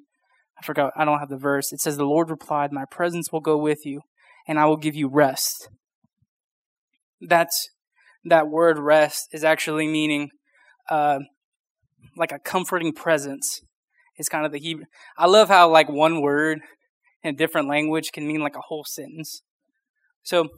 I 0.59 0.65
forgot, 0.65 0.91
I 0.95 1.05
don't 1.05 1.19
have 1.19 1.29
the 1.29 1.37
verse. 1.37 1.71
It 1.71 1.79
says, 1.79 1.97
The 1.97 2.03
Lord 2.03 2.29
replied, 2.29 2.71
My 2.71 2.85
presence 2.85 3.31
will 3.31 3.39
go 3.39 3.57
with 3.57 3.85
you, 3.85 4.01
and 4.47 4.59
I 4.59 4.65
will 4.65 4.77
give 4.77 4.95
you 4.95 5.07
rest. 5.07 5.69
That's 7.21 7.69
that 8.25 8.49
word 8.49 8.77
rest 8.77 9.29
is 9.31 9.43
actually 9.43 9.87
meaning 9.87 10.29
uh, 10.89 11.19
like 12.17 12.31
a 12.31 12.39
comforting 12.39 12.93
presence. 12.93 13.61
It's 14.17 14.29
kind 14.29 14.45
of 14.45 14.51
the 14.51 14.59
Hebrew. 14.59 14.85
I 15.17 15.27
love 15.27 15.47
how 15.47 15.69
like 15.69 15.89
one 15.89 16.21
word 16.21 16.59
in 17.23 17.33
a 17.33 17.37
different 17.37 17.69
language 17.69 18.11
can 18.11 18.27
mean 18.27 18.41
like 18.41 18.57
a 18.57 18.61
whole 18.67 18.83
sentence. 18.85 19.41
So 20.23 20.49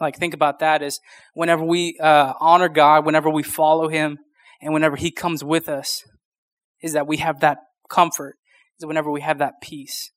like 0.00 0.16
think 0.16 0.34
about 0.34 0.58
that 0.58 0.82
is 0.82 1.00
whenever 1.34 1.64
we 1.64 1.96
uh, 2.00 2.34
honor 2.40 2.68
God, 2.68 3.06
whenever 3.06 3.30
we 3.30 3.42
follow 3.42 3.88
Him, 3.88 4.18
and 4.60 4.74
whenever 4.74 4.96
He 4.96 5.10
comes 5.10 5.42
with 5.42 5.68
us, 5.68 6.02
is 6.82 6.92
that 6.92 7.06
we 7.06 7.18
have 7.18 7.40
that 7.40 7.58
comfort. 7.88 8.36
Is 8.78 8.86
whenever 8.86 9.10
we 9.10 9.20
have 9.20 9.38
that 9.38 9.60
peace. 9.62 10.10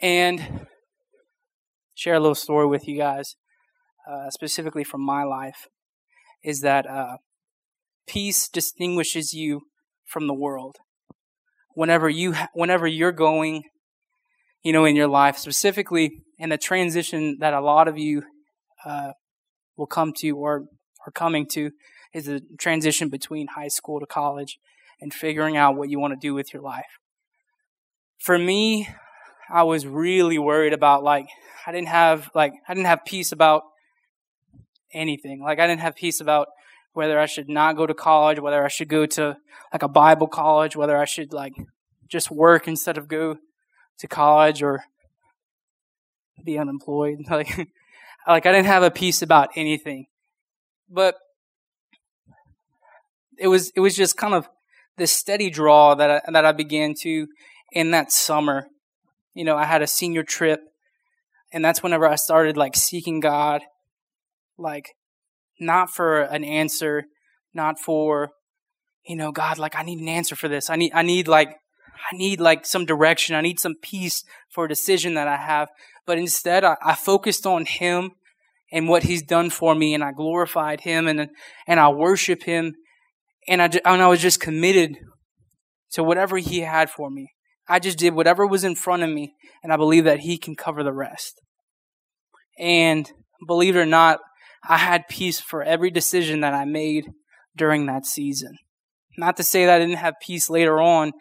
And 0.00 0.66
share 1.94 2.14
a 2.14 2.20
little 2.20 2.34
story 2.34 2.66
with 2.66 2.88
you 2.88 2.96
guys, 2.96 3.36
uh, 4.10 4.30
specifically 4.30 4.84
from 4.84 5.02
my 5.02 5.24
life, 5.24 5.68
is 6.42 6.62
that 6.62 6.86
uh, 6.86 7.18
peace 8.06 8.48
distinguishes 8.48 9.34
you 9.34 9.62
from 10.06 10.26
the 10.26 10.34
world. 10.34 10.76
Whenever 11.74 12.08
you, 12.08 12.32
ha- 12.32 12.48
whenever 12.54 12.86
you're 12.86 13.12
going, 13.12 13.64
you 14.62 14.72
know, 14.72 14.84
in 14.86 14.96
your 14.96 15.08
life, 15.08 15.36
specifically 15.36 16.22
in 16.38 16.48
the 16.48 16.58
transition 16.58 17.36
that 17.40 17.52
a 17.52 17.60
lot 17.60 17.86
of 17.86 17.98
you 17.98 18.22
uh, 18.84 19.12
will 19.76 19.86
come 19.86 20.12
to 20.16 20.30
or 20.30 20.64
are 21.06 21.12
coming 21.12 21.46
to, 21.46 21.70
is 22.14 22.24
the 22.24 22.40
transition 22.58 23.08
between 23.08 23.48
high 23.48 23.68
school 23.68 24.00
to 24.00 24.06
college 24.06 24.58
and 25.00 25.12
figuring 25.12 25.56
out 25.56 25.76
what 25.76 25.88
you 25.88 25.98
want 25.98 26.12
to 26.12 26.18
do 26.18 26.34
with 26.34 26.52
your 26.52 26.62
life. 26.62 26.98
For 28.18 28.38
me, 28.38 28.88
I 29.50 29.62
was 29.64 29.86
really 29.86 30.38
worried 30.38 30.72
about 30.72 31.02
like 31.02 31.26
I 31.66 31.72
didn't 31.72 31.88
have 31.88 32.30
like 32.34 32.52
I 32.68 32.74
didn't 32.74 32.86
have 32.86 33.04
peace 33.04 33.32
about 33.32 33.62
anything. 34.92 35.42
Like 35.42 35.58
I 35.58 35.66
didn't 35.66 35.80
have 35.80 35.96
peace 35.96 36.20
about 36.20 36.48
whether 36.92 37.18
I 37.18 37.26
should 37.26 37.48
not 37.48 37.76
go 37.76 37.86
to 37.86 37.94
college, 37.94 38.38
whether 38.38 38.64
I 38.64 38.68
should 38.68 38.88
go 38.88 39.06
to 39.06 39.36
like 39.72 39.82
a 39.82 39.88
Bible 39.88 40.26
college, 40.26 40.76
whether 40.76 40.96
I 40.96 41.04
should 41.04 41.32
like 41.32 41.54
just 42.08 42.30
work 42.30 42.68
instead 42.68 42.98
of 42.98 43.08
go 43.08 43.38
to 43.98 44.08
college 44.08 44.62
or 44.62 44.84
be 46.44 46.58
unemployed. 46.58 47.18
Like 47.30 47.68
like 48.26 48.46
I 48.46 48.52
didn't 48.52 48.66
have 48.66 48.82
a 48.82 48.90
peace 48.90 49.22
about 49.22 49.50
anything. 49.56 50.06
But 50.88 51.16
it 53.38 53.48
was 53.48 53.70
it 53.74 53.80
was 53.80 53.96
just 53.96 54.16
kind 54.16 54.34
of 54.34 54.48
this 55.00 55.10
steady 55.12 55.48
draw 55.48 55.94
that 55.94 56.10
I, 56.10 56.30
that 56.30 56.44
I 56.44 56.52
began 56.52 56.94
to 57.00 57.26
in 57.72 57.90
that 57.92 58.12
summer. 58.12 58.66
You 59.32 59.44
know, 59.44 59.56
I 59.56 59.64
had 59.64 59.80
a 59.80 59.86
senior 59.86 60.22
trip 60.22 60.60
and 61.52 61.64
that's 61.64 61.82
whenever 61.82 62.06
I 62.06 62.16
started 62.16 62.58
like 62.58 62.76
seeking 62.76 63.18
God 63.18 63.62
like 64.58 64.90
not 65.58 65.88
for 65.90 66.20
an 66.20 66.44
answer, 66.44 67.04
not 67.54 67.78
for 67.78 68.32
you 69.06 69.16
know, 69.16 69.32
God, 69.32 69.56
like 69.56 69.74
I 69.74 69.82
need 69.82 70.00
an 70.00 70.08
answer 70.08 70.36
for 70.36 70.48
this. 70.48 70.68
I 70.68 70.76
need 70.76 70.92
I 70.94 71.00
need 71.00 71.26
like 71.26 71.48
I 72.12 72.14
need 72.14 72.38
like 72.38 72.66
some 72.66 72.84
direction. 72.84 73.34
I 73.34 73.40
need 73.40 73.58
some 73.58 73.76
peace 73.80 74.22
for 74.50 74.66
a 74.66 74.68
decision 74.68 75.14
that 75.14 75.28
I 75.28 75.38
have. 75.38 75.70
But 76.04 76.18
instead 76.18 76.62
I, 76.62 76.76
I 76.84 76.94
focused 76.94 77.46
on 77.46 77.64
him 77.64 78.12
and 78.70 78.86
what 78.86 79.04
he's 79.04 79.22
done 79.22 79.48
for 79.48 79.74
me 79.74 79.94
and 79.94 80.04
I 80.04 80.12
glorified 80.12 80.82
him 80.82 81.08
and 81.08 81.30
and 81.66 81.80
I 81.80 81.88
worship 81.88 82.42
him 82.42 82.74
and 83.48 83.62
I 83.62 83.70
and 83.84 84.02
I 84.02 84.08
was 84.08 84.20
just 84.20 84.40
committed 84.40 84.98
to 85.92 86.04
whatever 86.04 86.38
he 86.38 86.60
had 86.60 86.90
for 86.90 87.10
me. 87.10 87.32
I 87.68 87.78
just 87.78 87.98
did 87.98 88.14
whatever 88.14 88.46
was 88.46 88.64
in 88.64 88.74
front 88.74 89.02
of 89.02 89.10
me 89.10 89.34
and 89.62 89.72
I 89.72 89.76
believe 89.76 90.04
that 90.04 90.20
he 90.20 90.38
can 90.38 90.56
cover 90.56 90.82
the 90.82 90.92
rest. 90.92 91.40
And 92.58 93.10
believe 93.46 93.76
it 93.76 93.80
or 93.80 93.86
not, 93.86 94.20
I 94.68 94.76
had 94.76 95.08
peace 95.08 95.40
for 95.40 95.62
every 95.62 95.90
decision 95.90 96.40
that 96.40 96.54
I 96.54 96.64
made 96.64 97.10
during 97.56 97.86
that 97.86 98.06
season. 98.06 98.58
Not 99.16 99.36
to 99.38 99.42
say 99.42 99.66
that 99.66 99.76
I 99.76 99.78
didn't 99.78 99.96
have 99.96 100.14
peace 100.20 100.50
later 100.50 100.80
on, 100.80 101.12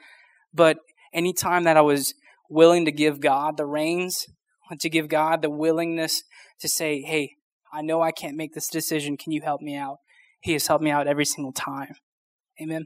but 0.53 0.77
anytime 1.13 1.63
that 1.63 1.77
I 1.77 1.81
was 1.81 2.13
willing 2.49 2.85
to 2.85 2.91
give 2.91 3.19
God 3.19 3.57
the 3.57 3.65
reins, 3.65 4.25
to 4.79 4.89
give 4.89 5.07
God 5.07 5.41
the 5.41 5.49
willingness 5.49 6.23
to 6.59 6.67
say, 6.67 7.01
hey, 7.01 7.31
I 7.73 7.81
know 7.81 8.01
I 8.01 8.11
can't 8.11 8.37
make 8.37 8.53
this 8.53 8.67
decision. 8.67 9.17
Can 9.17 9.31
you 9.31 9.41
help 9.41 9.61
me 9.61 9.75
out? 9.75 9.97
He 10.41 10.53
has 10.53 10.67
helped 10.67 10.83
me 10.83 10.91
out 10.91 11.07
every 11.07 11.25
single 11.25 11.53
time. 11.53 11.95
Amen. 12.61 12.85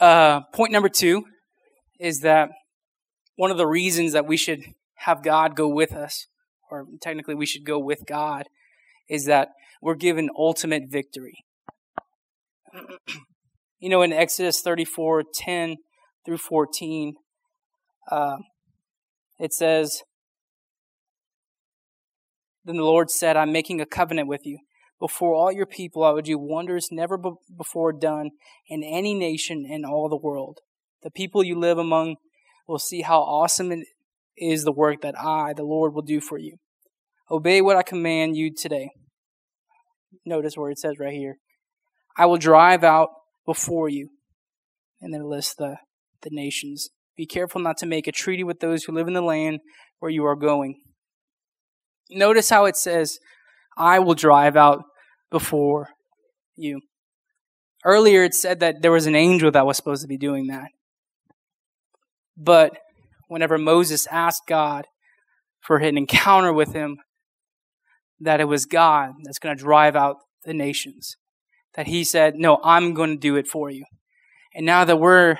Uh, 0.00 0.42
point 0.54 0.72
number 0.72 0.88
two 0.88 1.24
is 1.98 2.20
that 2.20 2.50
one 3.36 3.50
of 3.50 3.56
the 3.56 3.66
reasons 3.66 4.12
that 4.12 4.26
we 4.26 4.36
should 4.36 4.62
have 4.94 5.22
God 5.22 5.56
go 5.56 5.68
with 5.68 5.92
us 5.92 6.26
or 6.70 6.86
technically 7.00 7.34
we 7.34 7.46
should 7.46 7.64
go 7.64 7.78
with 7.78 8.04
God, 8.06 8.44
is 9.08 9.24
that 9.24 9.48
we're 9.80 9.94
given 9.94 10.28
ultimate 10.36 10.84
victory. 10.88 11.44
you 13.78 13.88
know, 13.88 14.02
in 14.02 14.12
Exodus 14.12 14.60
34 14.60 15.24
10 15.34 15.76
through 16.24 16.38
14, 16.38 17.14
uh, 18.10 18.36
it 19.38 19.52
says, 19.52 20.02
Then 22.64 22.76
the 22.76 22.84
Lord 22.84 23.10
said, 23.10 23.36
I'm 23.36 23.52
making 23.52 23.80
a 23.80 23.86
covenant 23.86 24.28
with 24.28 24.44
you. 24.44 24.58
Before 25.00 25.34
all 25.34 25.52
your 25.52 25.66
people, 25.66 26.02
I 26.04 26.10
would 26.10 26.24
do 26.24 26.38
wonders 26.38 26.88
never 26.90 27.18
before 27.56 27.92
done 27.92 28.30
in 28.68 28.82
any 28.82 29.14
nation 29.14 29.64
in 29.68 29.84
all 29.84 30.08
the 30.08 30.16
world. 30.16 30.58
The 31.02 31.10
people 31.10 31.44
you 31.44 31.58
live 31.58 31.78
among 31.78 32.16
will 32.66 32.78
see 32.78 33.02
how 33.02 33.20
awesome 33.20 33.70
it 33.70 33.86
is 34.36 34.64
the 34.64 34.72
work 34.72 35.02
that 35.02 35.18
I, 35.18 35.52
the 35.52 35.62
Lord, 35.62 35.94
will 35.94 36.02
do 36.02 36.20
for 36.20 36.38
you. 36.38 36.56
Obey 37.30 37.60
what 37.60 37.76
I 37.76 37.82
command 37.82 38.36
you 38.36 38.52
today. 38.52 38.90
Notice 40.24 40.56
where 40.56 40.70
it 40.70 40.78
says 40.78 40.98
right 40.98 41.12
here 41.12 41.36
I 42.16 42.26
will 42.26 42.38
drive 42.38 42.82
out 42.82 43.10
before 43.46 43.88
you. 43.88 44.10
And 45.00 45.14
then 45.14 45.30
list 45.30 45.58
the, 45.58 45.76
the 46.22 46.30
nations. 46.32 46.88
Be 47.16 47.24
careful 47.24 47.60
not 47.60 47.76
to 47.78 47.86
make 47.86 48.08
a 48.08 48.12
treaty 48.12 48.42
with 48.42 48.58
those 48.58 48.84
who 48.84 48.92
live 48.92 49.06
in 49.06 49.14
the 49.14 49.22
land 49.22 49.60
where 50.00 50.10
you 50.10 50.24
are 50.24 50.34
going. 50.34 50.80
Notice 52.10 52.50
how 52.50 52.64
it 52.64 52.76
says, 52.76 53.18
I 53.78 54.00
will 54.00 54.14
drive 54.14 54.56
out 54.56 54.82
before 55.30 55.90
you. 56.56 56.80
Earlier 57.84 58.24
it 58.24 58.34
said 58.34 58.60
that 58.60 58.82
there 58.82 58.92
was 58.92 59.06
an 59.06 59.14
angel 59.14 59.50
that 59.52 59.66
was 59.66 59.76
supposed 59.76 60.02
to 60.02 60.08
be 60.08 60.18
doing 60.18 60.48
that. 60.48 60.68
But 62.36 62.76
whenever 63.28 63.56
Moses 63.56 64.06
asked 64.08 64.42
God 64.46 64.86
for 65.60 65.78
an 65.78 65.96
encounter 65.96 66.52
with 66.52 66.72
him, 66.72 66.98
that 68.20 68.40
it 68.40 68.44
was 68.44 68.66
God 68.66 69.12
that's 69.24 69.38
going 69.38 69.56
to 69.56 69.62
drive 69.62 69.94
out 69.94 70.16
the 70.44 70.54
nations. 70.54 71.16
That 71.74 71.86
he 71.86 72.02
said, 72.02 72.34
No, 72.34 72.58
I'm 72.64 72.94
going 72.94 73.10
to 73.10 73.16
do 73.16 73.36
it 73.36 73.46
for 73.46 73.70
you. 73.70 73.84
And 74.54 74.66
now 74.66 74.84
that 74.84 74.96
we're 74.96 75.38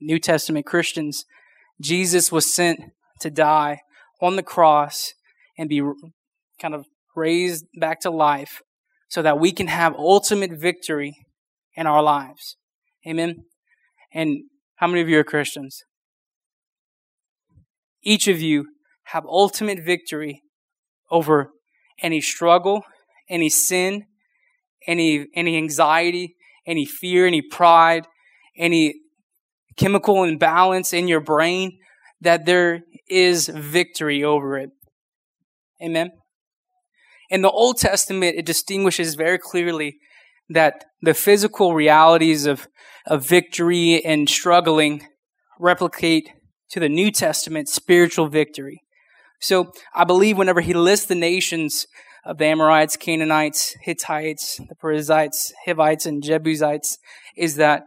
New 0.00 0.18
Testament 0.18 0.66
Christians, 0.66 1.24
Jesus 1.80 2.30
was 2.30 2.52
sent 2.52 2.80
to 3.20 3.30
die 3.30 3.80
on 4.20 4.36
the 4.36 4.42
cross 4.42 5.14
and 5.56 5.68
be 5.68 5.80
kind 6.60 6.74
of 6.74 6.84
raised 7.14 7.66
back 7.78 8.00
to 8.00 8.10
life 8.10 8.62
so 9.08 9.22
that 9.22 9.38
we 9.38 9.52
can 9.52 9.68
have 9.68 9.94
ultimate 9.94 10.52
victory 10.52 11.16
in 11.74 11.86
our 11.86 12.02
lives. 12.02 12.56
Amen. 13.06 13.44
And 14.12 14.44
how 14.76 14.86
many 14.86 15.00
of 15.00 15.08
you 15.08 15.18
are 15.18 15.24
Christians? 15.24 15.84
Each 18.02 18.28
of 18.28 18.40
you 18.40 18.66
have 19.04 19.24
ultimate 19.26 19.84
victory 19.84 20.42
over 21.10 21.50
any 22.02 22.20
struggle, 22.20 22.82
any 23.28 23.48
sin, 23.48 24.04
any, 24.86 25.26
any 25.34 25.56
anxiety, 25.56 26.34
any 26.66 26.84
fear, 26.84 27.26
any 27.26 27.42
pride, 27.42 28.06
any 28.56 28.94
chemical 29.76 30.24
imbalance 30.24 30.92
in 30.92 31.08
your 31.08 31.20
brain, 31.20 31.78
that 32.20 32.46
there 32.46 32.82
is 33.08 33.48
victory 33.48 34.24
over 34.24 34.58
it. 34.58 34.70
Amen. 35.82 36.10
In 37.30 37.42
the 37.42 37.50
Old 37.50 37.78
Testament, 37.78 38.36
it 38.36 38.46
distinguishes 38.46 39.14
very 39.14 39.38
clearly 39.38 39.98
that 40.48 40.84
the 41.00 41.14
physical 41.14 41.74
realities 41.74 42.46
of, 42.46 42.68
of 43.06 43.26
victory 43.26 44.04
and 44.04 44.28
struggling 44.28 45.06
replicate 45.58 46.30
to 46.70 46.80
the 46.80 46.88
New 46.88 47.10
Testament 47.10 47.68
spiritual 47.68 48.28
victory. 48.28 48.82
So 49.40 49.72
I 49.94 50.04
believe 50.04 50.38
whenever 50.38 50.60
he 50.60 50.74
lists 50.74 51.06
the 51.06 51.14
nations 51.14 51.86
of 52.24 52.38
the 52.38 52.46
Amorites, 52.46 52.96
Canaanites, 52.96 53.76
Hittites, 53.82 54.56
the 54.56 54.74
Perizzites, 54.74 55.52
Hivites, 55.66 56.06
and 56.06 56.22
Jebusites, 56.22 56.98
is 57.36 57.56
that 57.56 57.84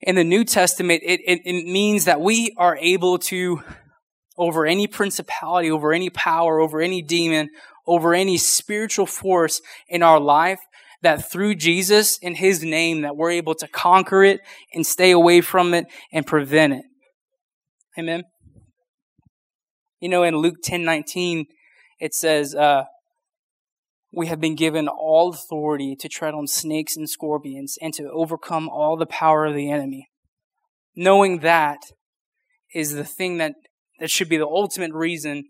in 0.00 0.14
the 0.14 0.24
New 0.24 0.44
Testament, 0.44 1.02
it, 1.04 1.20
it, 1.26 1.40
it 1.44 1.66
means 1.66 2.04
that 2.04 2.20
we 2.20 2.54
are 2.56 2.76
able 2.76 3.18
to, 3.18 3.62
over 4.36 4.64
any 4.64 4.86
principality, 4.86 5.70
over 5.70 5.92
any 5.92 6.08
power, 6.08 6.60
over 6.60 6.80
any 6.80 7.02
demon, 7.02 7.50
over 7.88 8.14
any 8.14 8.36
spiritual 8.36 9.06
force 9.06 9.60
in 9.88 10.02
our 10.02 10.20
life, 10.20 10.60
that 11.02 11.30
through 11.30 11.54
Jesus 11.54 12.18
in 12.18 12.34
His 12.34 12.62
name, 12.62 13.00
that 13.00 13.16
we're 13.16 13.30
able 13.30 13.54
to 13.56 13.66
conquer 13.66 14.22
it 14.22 14.40
and 14.74 14.86
stay 14.86 15.10
away 15.10 15.40
from 15.40 15.74
it 15.74 15.86
and 16.12 16.26
prevent 16.26 16.74
it. 16.74 16.84
Amen. 17.98 18.24
You 20.00 20.08
know, 20.08 20.22
in 20.22 20.36
Luke 20.36 20.56
10 20.62 20.84
19, 20.84 21.46
it 21.98 22.14
says, 22.14 22.54
uh, 22.54 22.84
We 24.12 24.26
have 24.26 24.40
been 24.40 24.54
given 24.54 24.86
all 24.86 25.30
authority 25.30 25.96
to 25.96 26.08
tread 26.08 26.34
on 26.34 26.46
snakes 26.46 26.96
and 26.96 27.08
scorpions 27.08 27.78
and 27.80 27.94
to 27.94 28.10
overcome 28.10 28.68
all 28.68 28.96
the 28.96 29.06
power 29.06 29.46
of 29.46 29.54
the 29.54 29.70
enemy. 29.70 30.08
Knowing 30.94 31.40
that 31.40 31.78
is 32.74 32.92
the 32.92 33.04
thing 33.04 33.38
that, 33.38 33.54
that 33.98 34.10
should 34.10 34.28
be 34.28 34.36
the 34.36 34.46
ultimate 34.46 34.92
reason 34.92 35.44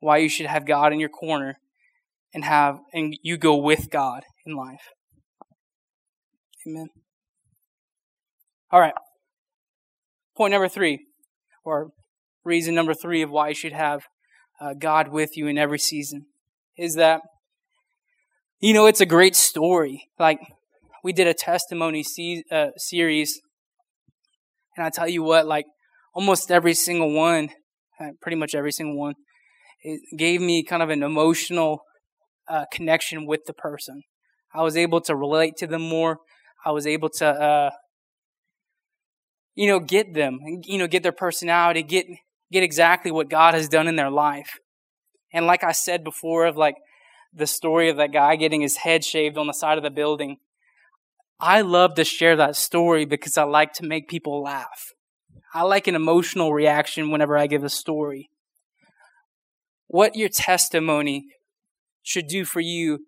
why 0.00 0.18
you 0.18 0.28
should 0.28 0.46
have 0.46 0.66
God 0.66 0.92
in 0.92 1.00
your 1.00 1.08
corner 1.08 1.58
and 2.34 2.44
have 2.44 2.78
and 2.92 3.16
you 3.22 3.36
go 3.36 3.56
with 3.56 3.90
God 3.90 4.22
in 4.46 4.56
life. 4.56 4.88
Amen. 6.66 6.88
All 8.70 8.80
right. 8.80 8.94
Point 10.36 10.52
number 10.52 10.68
three, 10.68 11.06
or 11.64 11.90
reason 12.44 12.74
number 12.74 12.94
three 12.94 13.22
of 13.22 13.30
why 13.30 13.48
you 13.48 13.54
should 13.54 13.72
have 13.72 14.02
uh, 14.60 14.74
God 14.78 15.08
with 15.08 15.36
you 15.36 15.46
in 15.46 15.58
every 15.58 15.78
season, 15.78 16.26
is 16.78 16.94
that, 16.94 17.20
you 18.60 18.72
know, 18.72 18.86
it's 18.86 19.00
a 19.00 19.06
great 19.06 19.36
story. 19.36 20.08
Like, 20.18 20.38
we 21.04 21.12
did 21.12 21.26
a 21.26 21.34
testimony 21.34 22.02
se- 22.02 22.44
uh, 22.50 22.68
series, 22.76 23.40
and 24.76 24.86
I 24.86 24.90
tell 24.90 25.08
you 25.08 25.22
what, 25.22 25.46
like, 25.46 25.66
almost 26.14 26.50
every 26.50 26.74
single 26.74 27.12
one, 27.12 27.50
uh, 28.00 28.10
pretty 28.22 28.36
much 28.36 28.54
every 28.54 28.72
single 28.72 28.96
one, 28.96 29.14
it 29.82 30.00
gave 30.16 30.40
me 30.40 30.64
kind 30.64 30.82
of 30.82 30.90
an 30.90 31.02
emotional 31.02 31.82
uh, 32.48 32.64
connection 32.72 33.26
with 33.26 33.44
the 33.46 33.52
person. 33.52 34.02
I 34.54 34.62
was 34.62 34.76
able 34.76 35.00
to 35.02 35.16
relate 35.16 35.56
to 35.58 35.66
them 35.66 35.82
more. 35.82 36.18
I 36.64 36.70
was 36.70 36.86
able 36.86 37.08
to, 37.10 37.26
uh, 37.26 37.70
you 39.54 39.68
know, 39.68 39.80
get 39.80 40.14
them, 40.14 40.40
you 40.64 40.78
know, 40.78 40.86
get 40.86 41.02
their 41.02 41.12
personality, 41.12 41.82
get 41.82 42.06
get 42.50 42.62
exactly 42.62 43.10
what 43.10 43.30
God 43.30 43.54
has 43.54 43.68
done 43.68 43.88
in 43.88 43.96
their 43.96 44.10
life. 44.10 44.58
And 45.32 45.46
like 45.46 45.64
I 45.64 45.72
said 45.72 46.04
before, 46.04 46.46
of 46.46 46.56
like 46.56 46.76
the 47.32 47.46
story 47.46 47.88
of 47.88 47.96
that 47.96 48.12
guy 48.12 48.36
getting 48.36 48.60
his 48.60 48.76
head 48.76 49.04
shaved 49.04 49.38
on 49.38 49.46
the 49.46 49.54
side 49.54 49.78
of 49.78 49.84
the 49.84 49.90
building. 49.90 50.36
I 51.40 51.62
love 51.62 51.94
to 51.94 52.04
share 52.04 52.36
that 52.36 52.56
story 52.56 53.04
because 53.04 53.36
I 53.38 53.44
like 53.44 53.72
to 53.74 53.86
make 53.86 54.08
people 54.08 54.42
laugh. 54.42 54.92
I 55.54 55.62
like 55.62 55.86
an 55.86 55.94
emotional 55.94 56.52
reaction 56.52 57.10
whenever 57.10 57.36
I 57.36 57.46
give 57.46 57.64
a 57.64 57.70
story. 57.70 58.30
What 59.88 60.14
your 60.14 60.28
testimony 60.28 61.26
should 62.02 62.26
do 62.26 62.44
for 62.44 62.60
you 62.60 63.00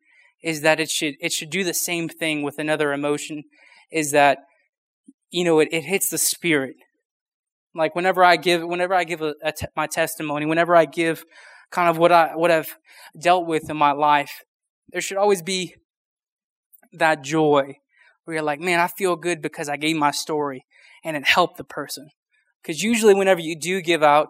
is 0.42 0.60
that 0.60 0.80
it 0.80 0.90
should 0.90 1.14
it 1.20 1.32
should 1.32 1.50
do 1.50 1.64
the 1.64 1.74
same 1.74 2.08
thing 2.08 2.42
with 2.42 2.58
another 2.58 2.92
emotion 2.92 3.44
is 3.90 4.12
that 4.12 4.38
you 5.30 5.44
know 5.44 5.58
it, 5.58 5.68
it 5.72 5.84
hits 5.84 6.08
the 6.08 6.18
spirit. 6.18 6.76
Like 7.74 7.94
whenever 7.94 8.22
i 8.22 8.36
give 8.36 8.62
whenever 8.62 8.94
i 8.94 9.04
give 9.04 9.20
a, 9.20 9.34
a 9.42 9.52
te- 9.52 9.66
my 9.76 9.86
testimony 9.86 10.46
whenever 10.46 10.76
i 10.76 10.84
give 10.84 11.24
kind 11.70 11.88
of 11.88 11.98
what 11.98 12.12
i 12.12 12.36
what 12.36 12.50
i've 12.52 12.76
dealt 13.20 13.46
with 13.46 13.68
in 13.68 13.76
my 13.76 13.90
life 13.90 14.42
there 14.90 15.00
should 15.00 15.16
always 15.16 15.42
be 15.42 15.74
that 16.92 17.24
joy 17.24 17.74
where 18.24 18.34
you're 18.36 18.44
like 18.44 18.60
man 18.60 18.78
i 18.78 18.86
feel 18.86 19.16
good 19.16 19.42
because 19.42 19.68
i 19.68 19.76
gave 19.76 19.96
my 19.96 20.12
story 20.12 20.64
and 21.04 21.16
it 21.16 21.26
helped 21.26 21.58
the 21.58 21.64
person. 21.64 22.08
Because 22.62 22.82
usually 22.82 23.14
whenever 23.14 23.40
you 23.40 23.54
do 23.54 23.82
give 23.82 24.02
out 24.02 24.28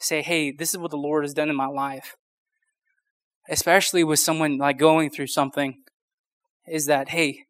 say 0.00 0.22
hey 0.22 0.50
this 0.50 0.74
is 0.74 0.78
what 0.78 0.90
the 0.90 0.96
lord 0.96 1.24
has 1.24 1.32
done 1.32 1.48
in 1.48 1.56
my 1.56 1.66
life 1.66 2.16
especially 3.48 4.04
with 4.04 4.18
someone 4.18 4.58
like 4.58 4.78
going 4.78 5.10
through 5.10 5.28
something, 5.28 5.82
is 6.66 6.86
that, 6.86 7.10
hey, 7.10 7.44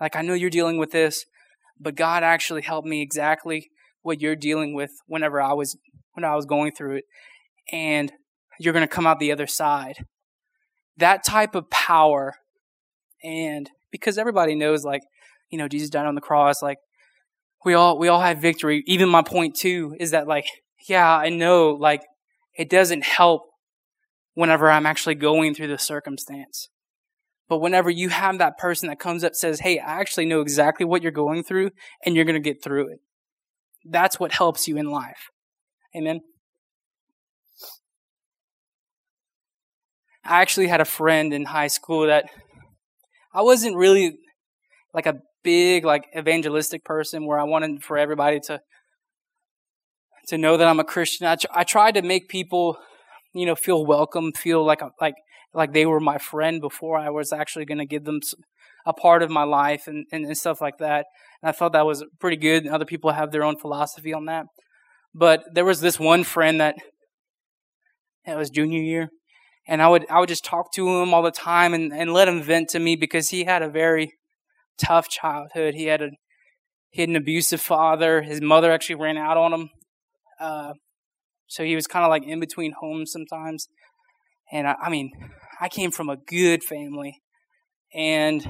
like 0.00 0.16
I 0.16 0.22
know 0.22 0.34
you're 0.34 0.50
dealing 0.50 0.78
with 0.78 0.92
this, 0.92 1.24
but 1.80 1.96
God 1.96 2.22
actually 2.22 2.62
helped 2.62 2.86
me 2.86 3.02
exactly 3.02 3.70
what 4.02 4.20
you're 4.20 4.36
dealing 4.36 4.74
with 4.74 4.90
whenever 5.06 5.40
I 5.40 5.52
was 5.52 5.76
when 6.14 6.24
I 6.24 6.34
was 6.34 6.46
going 6.46 6.72
through 6.72 6.96
it. 6.96 7.04
And 7.72 8.12
you're 8.58 8.72
going 8.72 8.86
to 8.86 8.92
come 8.92 9.06
out 9.06 9.18
the 9.18 9.32
other 9.32 9.46
side. 9.46 9.96
That 10.96 11.24
type 11.24 11.54
of 11.54 11.70
power 11.70 12.34
and 13.22 13.70
because 13.90 14.18
everybody 14.18 14.54
knows 14.54 14.84
like, 14.84 15.02
you 15.50 15.58
know, 15.58 15.68
Jesus 15.68 15.90
died 15.90 16.06
on 16.06 16.14
the 16.14 16.20
cross 16.20 16.62
like 16.62 16.78
we 17.64 17.74
all 17.74 17.98
we 17.98 18.08
all 18.08 18.20
have 18.20 18.38
victory. 18.38 18.82
Even 18.86 19.08
my 19.08 19.22
point 19.22 19.54
too 19.56 19.96
is 19.98 20.12
that 20.12 20.28
like, 20.28 20.46
yeah, 20.88 21.16
I 21.16 21.28
know 21.28 21.70
like 21.70 22.02
it 22.56 22.70
doesn't 22.70 23.04
help 23.04 23.42
whenever 24.38 24.70
I'm 24.70 24.86
actually 24.86 25.16
going 25.16 25.52
through 25.52 25.66
the 25.66 25.78
circumstance. 25.78 26.68
But 27.48 27.58
whenever 27.58 27.90
you 27.90 28.08
have 28.08 28.38
that 28.38 28.56
person 28.56 28.88
that 28.88 29.00
comes 29.00 29.24
up 29.24 29.34
says, 29.34 29.58
Hey, 29.58 29.80
I 29.80 29.98
actually 29.98 30.26
know 30.26 30.40
exactly 30.40 30.86
what 30.86 31.02
you're 31.02 31.10
going 31.10 31.42
through 31.42 31.72
and 32.06 32.14
you're 32.14 32.24
going 32.24 32.40
to 32.40 32.50
get 32.50 32.62
through 32.62 32.92
it. 32.92 33.00
That's 33.84 34.20
what 34.20 34.30
helps 34.30 34.68
you 34.68 34.76
in 34.76 34.92
life. 34.92 35.30
Amen. 35.96 36.20
I 40.24 40.40
actually 40.40 40.68
had 40.68 40.80
a 40.80 40.84
friend 40.84 41.34
in 41.34 41.46
high 41.46 41.66
school 41.66 42.06
that 42.06 42.26
I 43.34 43.42
wasn't 43.42 43.74
really 43.74 44.18
like 44.94 45.06
a 45.06 45.18
big 45.42 45.84
like 45.84 46.04
evangelistic 46.16 46.84
person 46.84 47.26
where 47.26 47.40
I 47.40 47.44
wanted 47.44 47.82
for 47.82 47.98
everybody 47.98 48.38
to 48.46 48.60
to 50.28 50.38
know 50.38 50.56
that 50.56 50.68
I'm 50.68 50.78
a 50.78 50.84
Christian. 50.84 51.26
I, 51.26 51.34
tr- 51.34 51.46
I 51.52 51.64
tried 51.64 51.94
to 51.94 52.02
make 52.02 52.28
people 52.28 52.78
you 53.34 53.46
know, 53.46 53.54
feel 53.54 53.84
welcome, 53.84 54.32
feel 54.32 54.64
like 54.64 54.82
like 55.00 55.14
like 55.54 55.72
they 55.72 55.86
were 55.86 56.00
my 56.00 56.18
friend 56.18 56.60
before 56.60 56.98
I 56.98 57.10
was 57.10 57.32
actually 57.32 57.64
going 57.64 57.78
to 57.78 57.86
give 57.86 58.04
them 58.04 58.20
a 58.86 58.92
part 58.92 59.22
of 59.22 59.30
my 59.30 59.44
life 59.44 59.86
and, 59.86 60.06
and, 60.12 60.24
and 60.24 60.36
stuff 60.36 60.60
like 60.60 60.78
that. 60.78 61.06
And 61.42 61.48
I 61.48 61.52
thought 61.52 61.72
that 61.72 61.86
was 61.86 62.04
pretty 62.20 62.36
good. 62.36 62.64
And 62.64 62.74
Other 62.74 62.84
people 62.84 63.12
have 63.12 63.32
their 63.32 63.44
own 63.44 63.56
philosophy 63.58 64.12
on 64.12 64.26
that. 64.26 64.46
But 65.14 65.44
there 65.52 65.64
was 65.64 65.80
this 65.80 65.98
one 65.98 66.24
friend 66.24 66.60
that 66.60 66.76
it 68.26 68.36
was 68.36 68.50
junior 68.50 68.80
year, 68.80 69.08
and 69.66 69.80
I 69.80 69.88
would 69.88 70.06
I 70.10 70.20
would 70.20 70.28
just 70.28 70.44
talk 70.44 70.72
to 70.72 70.88
him 70.88 71.14
all 71.14 71.22
the 71.22 71.30
time 71.30 71.74
and, 71.74 71.92
and 71.92 72.12
let 72.12 72.28
him 72.28 72.42
vent 72.42 72.68
to 72.70 72.78
me 72.78 72.94
because 72.94 73.30
he 73.30 73.44
had 73.44 73.62
a 73.62 73.70
very 73.70 74.12
tough 74.78 75.08
childhood. 75.08 75.74
He 75.74 75.86
had 75.86 76.02
a 76.02 76.10
he 76.90 77.02
had 77.02 77.10
an 77.10 77.16
abusive 77.16 77.60
father. 77.60 78.22
His 78.22 78.40
mother 78.40 78.70
actually 78.70 78.96
ran 78.96 79.16
out 79.16 79.36
on 79.36 79.52
him. 79.52 79.70
Uh, 80.38 80.72
so 81.48 81.64
he 81.64 81.74
was 81.74 81.86
kind 81.86 82.04
of 82.04 82.10
like 82.10 82.24
in 82.24 82.38
between 82.38 82.74
homes 82.78 83.10
sometimes. 83.10 83.68
And 84.52 84.68
I, 84.68 84.74
I 84.82 84.90
mean, 84.90 85.10
I 85.60 85.68
came 85.68 85.90
from 85.90 86.08
a 86.08 86.16
good 86.16 86.62
family, 86.62 87.22
and 87.92 88.46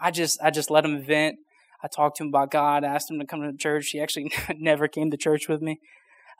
I 0.00 0.10
just 0.12 0.40
I 0.42 0.50
just 0.50 0.70
let 0.70 0.84
him 0.84 1.04
vent. 1.04 1.36
I 1.82 1.88
talked 1.88 2.16
to 2.16 2.22
him 2.22 2.28
about 2.28 2.50
God, 2.50 2.84
asked 2.84 3.10
him 3.10 3.18
to 3.18 3.26
come 3.26 3.42
to 3.42 3.52
church. 3.56 3.88
He 3.90 4.00
actually 4.00 4.32
never 4.56 4.88
came 4.88 5.10
to 5.10 5.16
church 5.16 5.48
with 5.48 5.60
me, 5.60 5.80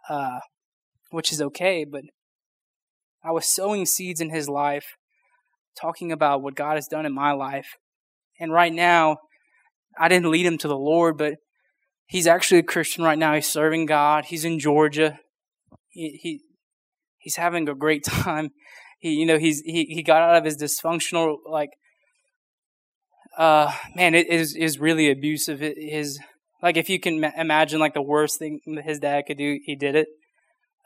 uh, 0.09 0.41
which 1.11 1.33
is 1.33 1.43
okay. 1.43 1.85
But 1.85 2.05
I 3.23 3.33
was 3.33 3.47
sowing 3.47 3.85
seeds 3.85 4.21
in 4.21 4.31
his 4.31 4.49
life, 4.49 4.97
talking 5.79 6.13
about 6.13 6.41
what 6.41 6.55
God 6.55 6.77
has 6.77 6.89
done 6.89 7.05
in 7.05 7.13
my 7.13 7.33
life. 7.33 7.75
And 8.39 8.53
right 8.53 8.73
now, 8.73 9.19
I 9.99 10.09
didn't 10.09 10.31
lead 10.31 10.47
him 10.47 10.59
to 10.59 10.69
the 10.69 10.79
Lord, 10.79 11.19
but 11.19 11.35
he's 12.07 12.27
actually 12.27 12.59
a 12.59 12.65
Christian 12.65 13.03
right 13.03 13.19
now. 13.19 13.35
He's 13.35 13.47
serving 13.47 13.87
God. 13.87 14.27
He's 14.27 14.45
in 14.45 14.59
Georgia 14.59 15.19
he, 15.97 16.19
he 16.23 16.41
he's 17.19 17.37
having 17.37 17.69
a 17.69 17.75
great 17.75 18.05
time. 18.05 18.51
He 18.99 19.11
you 19.11 19.27
know 19.27 19.37
he's 19.37 19.61
he 19.61 19.85
he 19.85 20.03
got 20.03 20.23
out 20.23 20.37
of 20.37 20.45
his 20.47 20.57
dysfunctional 20.57 21.37
like 21.47 21.69
uh 23.37 23.71
man 23.95 24.15
it 24.15 24.31
is 24.31 24.57
is 24.57 24.79
really 24.79 25.11
abusive. 25.11 25.61
his 25.61 26.19
like 26.63 26.79
if 26.79 26.89
you 26.89 26.99
can 26.99 27.23
imagine 27.23 27.79
like 27.79 27.93
the 27.93 28.01
worst 28.01 28.39
thing 28.39 28.61
his 28.83 28.99
dad 28.99 29.27
could 29.27 29.37
do, 29.37 29.59
he 29.63 29.77
did 29.77 29.95
it, 29.97 30.09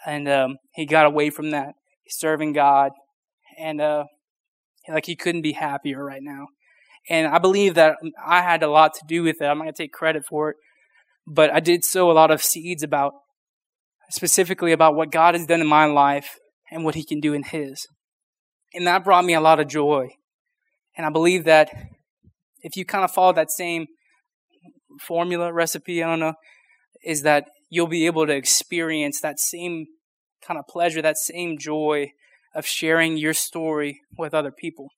and 0.04 0.28
um, 0.28 0.56
he 0.74 0.86
got 0.86 1.06
away 1.06 1.30
from 1.30 1.52
that. 1.52 1.74
He's 2.02 2.18
serving 2.18 2.52
God, 2.52 2.90
and 3.56 3.80
uh, 3.80 4.04
like 4.88 5.06
he 5.06 5.14
couldn't 5.14 5.42
be 5.42 5.52
happier 5.52 6.04
right 6.04 6.22
now. 6.22 6.48
And 7.08 7.28
I 7.28 7.38
believe 7.38 7.74
that 7.74 7.96
I 8.26 8.42
had 8.42 8.64
a 8.64 8.68
lot 8.68 8.94
to 8.94 9.06
do 9.06 9.22
with 9.22 9.40
it. 9.40 9.44
I'm 9.44 9.58
not 9.58 9.64
gonna 9.64 9.72
take 9.72 9.92
credit 9.92 10.24
for 10.24 10.50
it, 10.50 10.56
but 11.26 11.54
I 11.54 11.60
did 11.60 11.84
sow 11.84 12.10
a 12.10 12.12
lot 12.12 12.32
of 12.32 12.42
seeds 12.42 12.82
about 12.82 13.14
specifically 14.10 14.72
about 14.72 14.94
what 14.94 15.10
God 15.10 15.34
has 15.34 15.46
done 15.46 15.60
in 15.60 15.66
my 15.66 15.86
life 15.86 16.38
and 16.70 16.84
what 16.84 16.94
He 16.94 17.04
can 17.04 17.20
do 17.20 17.32
in 17.32 17.42
His. 17.42 17.86
And 18.74 18.86
that 18.86 19.04
brought 19.04 19.24
me 19.24 19.34
a 19.34 19.40
lot 19.40 19.60
of 19.60 19.68
joy. 19.68 20.08
And 20.96 21.06
I 21.06 21.10
believe 21.10 21.44
that 21.44 21.70
if 22.62 22.76
you 22.76 22.84
kind 22.84 23.04
of 23.04 23.10
follow 23.10 23.32
that 23.32 23.50
same 23.50 23.86
formula, 25.00 25.52
recipe, 25.52 26.02
I 26.02 26.08
don't 26.08 26.20
know, 26.20 26.34
is 27.02 27.22
that 27.22 27.46
you'll 27.70 27.86
be 27.86 28.06
able 28.06 28.26
to 28.26 28.34
experience 28.34 29.20
that 29.20 29.38
same 29.38 29.86
kind 30.46 30.58
of 30.58 30.66
pleasure, 30.68 31.00
that 31.00 31.16
same 31.16 31.58
joy 31.58 32.12
of 32.54 32.66
sharing 32.66 33.16
your 33.16 33.32
story 33.32 34.00
with 34.18 34.34
other 34.34 34.50
people. 34.50 34.88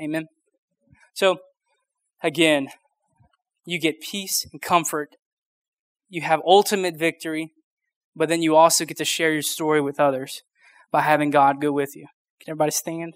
Amen. 0.00 0.26
So, 1.14 1.38
again, 2.22 2.68
you 3.64 3.78
get 3.80 4.00
peace 4.00 4.46
and 4.52 4.62
comfort. 4.62 5.16
You 6.08 6.22
have 6.22 6.40
ultimate 6.46 6.96
victory 6.96 7.52
but 8.18 8.28
then 8.28 8.42
you 8.42 8.56
also 8.56 8.84
get 8.84 8.96
to 8.96 9.04
share 9.04 9.32
your 9.32 9.42
story 9.42 9.80
with 9.80 10.00
others 10.00 10.42
by 10.90 11.02
having 11.02 11.30
God 11.30 11.60
go 11.60 11.70
with 11.70 11.94
you. 11.94 12.08
Can 12.40 12.50
everybody 12.50 12.72
stand? 12.72 13.14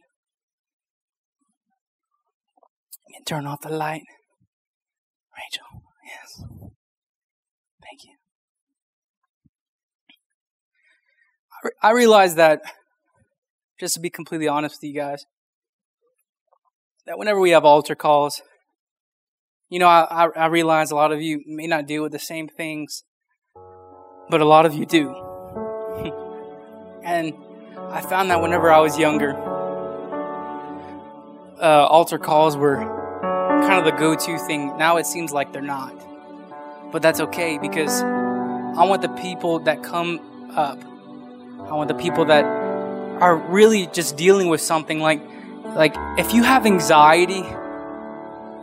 And 3.14 3.26
turn 3.26 3.44
off 3.44 3.60
the 3.62 3.68
light. 3.68 4.04
Rachel, 5.36 5.82
yes. 6.06 6.44
Thank 7.82 8.04
you. 8.04 8.14
I, 11.52 11.66
re- 11.66 11.72
I 11.82 11.90
realize 11.90 12.36
that, 12.36 12.60
just 13.80 13.94
to 13.94 14.00
be 14.00 14.08
completely 14.08 14.46
honest 14.46 14.76
with 14.80 14.88
you 14.88 14.94
guys, 14.94 15.24
that 17.06 17.18
whenever 17.18 17.40
we 17.40 17.50
have 17.50 17.64
altar 17.64 17.96
calls, 17.96 18.40
you 19.68 19.80
know, 19.80 19.88
I, 19.88 20.26
I, 20.26 20.28
I 20.36 20.46
realize 20.46 20.92
a 20.92 20.94
lot 20.94 21.10
of 21.10 21.20
you 21.20 21.42
may 21.46 21.66
not 21.66 21.86
deal 21.86 22.02
with 22.02 22.12
the 22.12 22.20
same 22.20 22.46
things 22.46 23.02
but 24.32 24.40
a 24.40 24.46
lot 24.46 24.64
of 24.64 24.72
you 24.72 24.86
do. 24.86 25.10
and 27.04 27.34
I 27.90 28.00
found 28.00 28.30
that 28.30 28.40
whenever 28.40 28.72
I 28.72 28.80
was 28.80 28.98
younger, 28.98 29.36
uh, 31.60 31.86
altar 31.86 32.16
calls 32.16 32.56
were 32.56 32.76
kind 33.60 33.74
of 33.74 33.84
the 33.84 33.90
go 33.90 34.16
to 34.16 34.38
thing. 34.38 34.78
Now 34.78 34.96
it 34.96 35.04
seems 35.04 35.32
like 35.32 35.52
they're 35.52 35.60
not. 35.60 35.94
But 36.90 37.02
that's 37.02 37.20
okay 37.20 37.58
because 37.58 38.00
I 38.00 38.84
want 38.86 39.02
the 39.02 39.10
people 39.10 39.58
that 39.60 39.82
come 39.82 40.18
up, 40.56 40.82
I 40.82 41.74
want 41.74 41.88
the 41.88 41.94
people 41.94 42.24
that 42.24 42.46
are 42.46 43.36
really 43.36 43.86
just 43.88 44.16
dealing 44.16 44.48
with 44.48 44.62
something 44.62 44.98
like, 44.98 45.20
like 45.76 45.94
if 46.16 46.32
you 46.32 46.42
have 46.42 46.64
anxiety, 46.64 47.44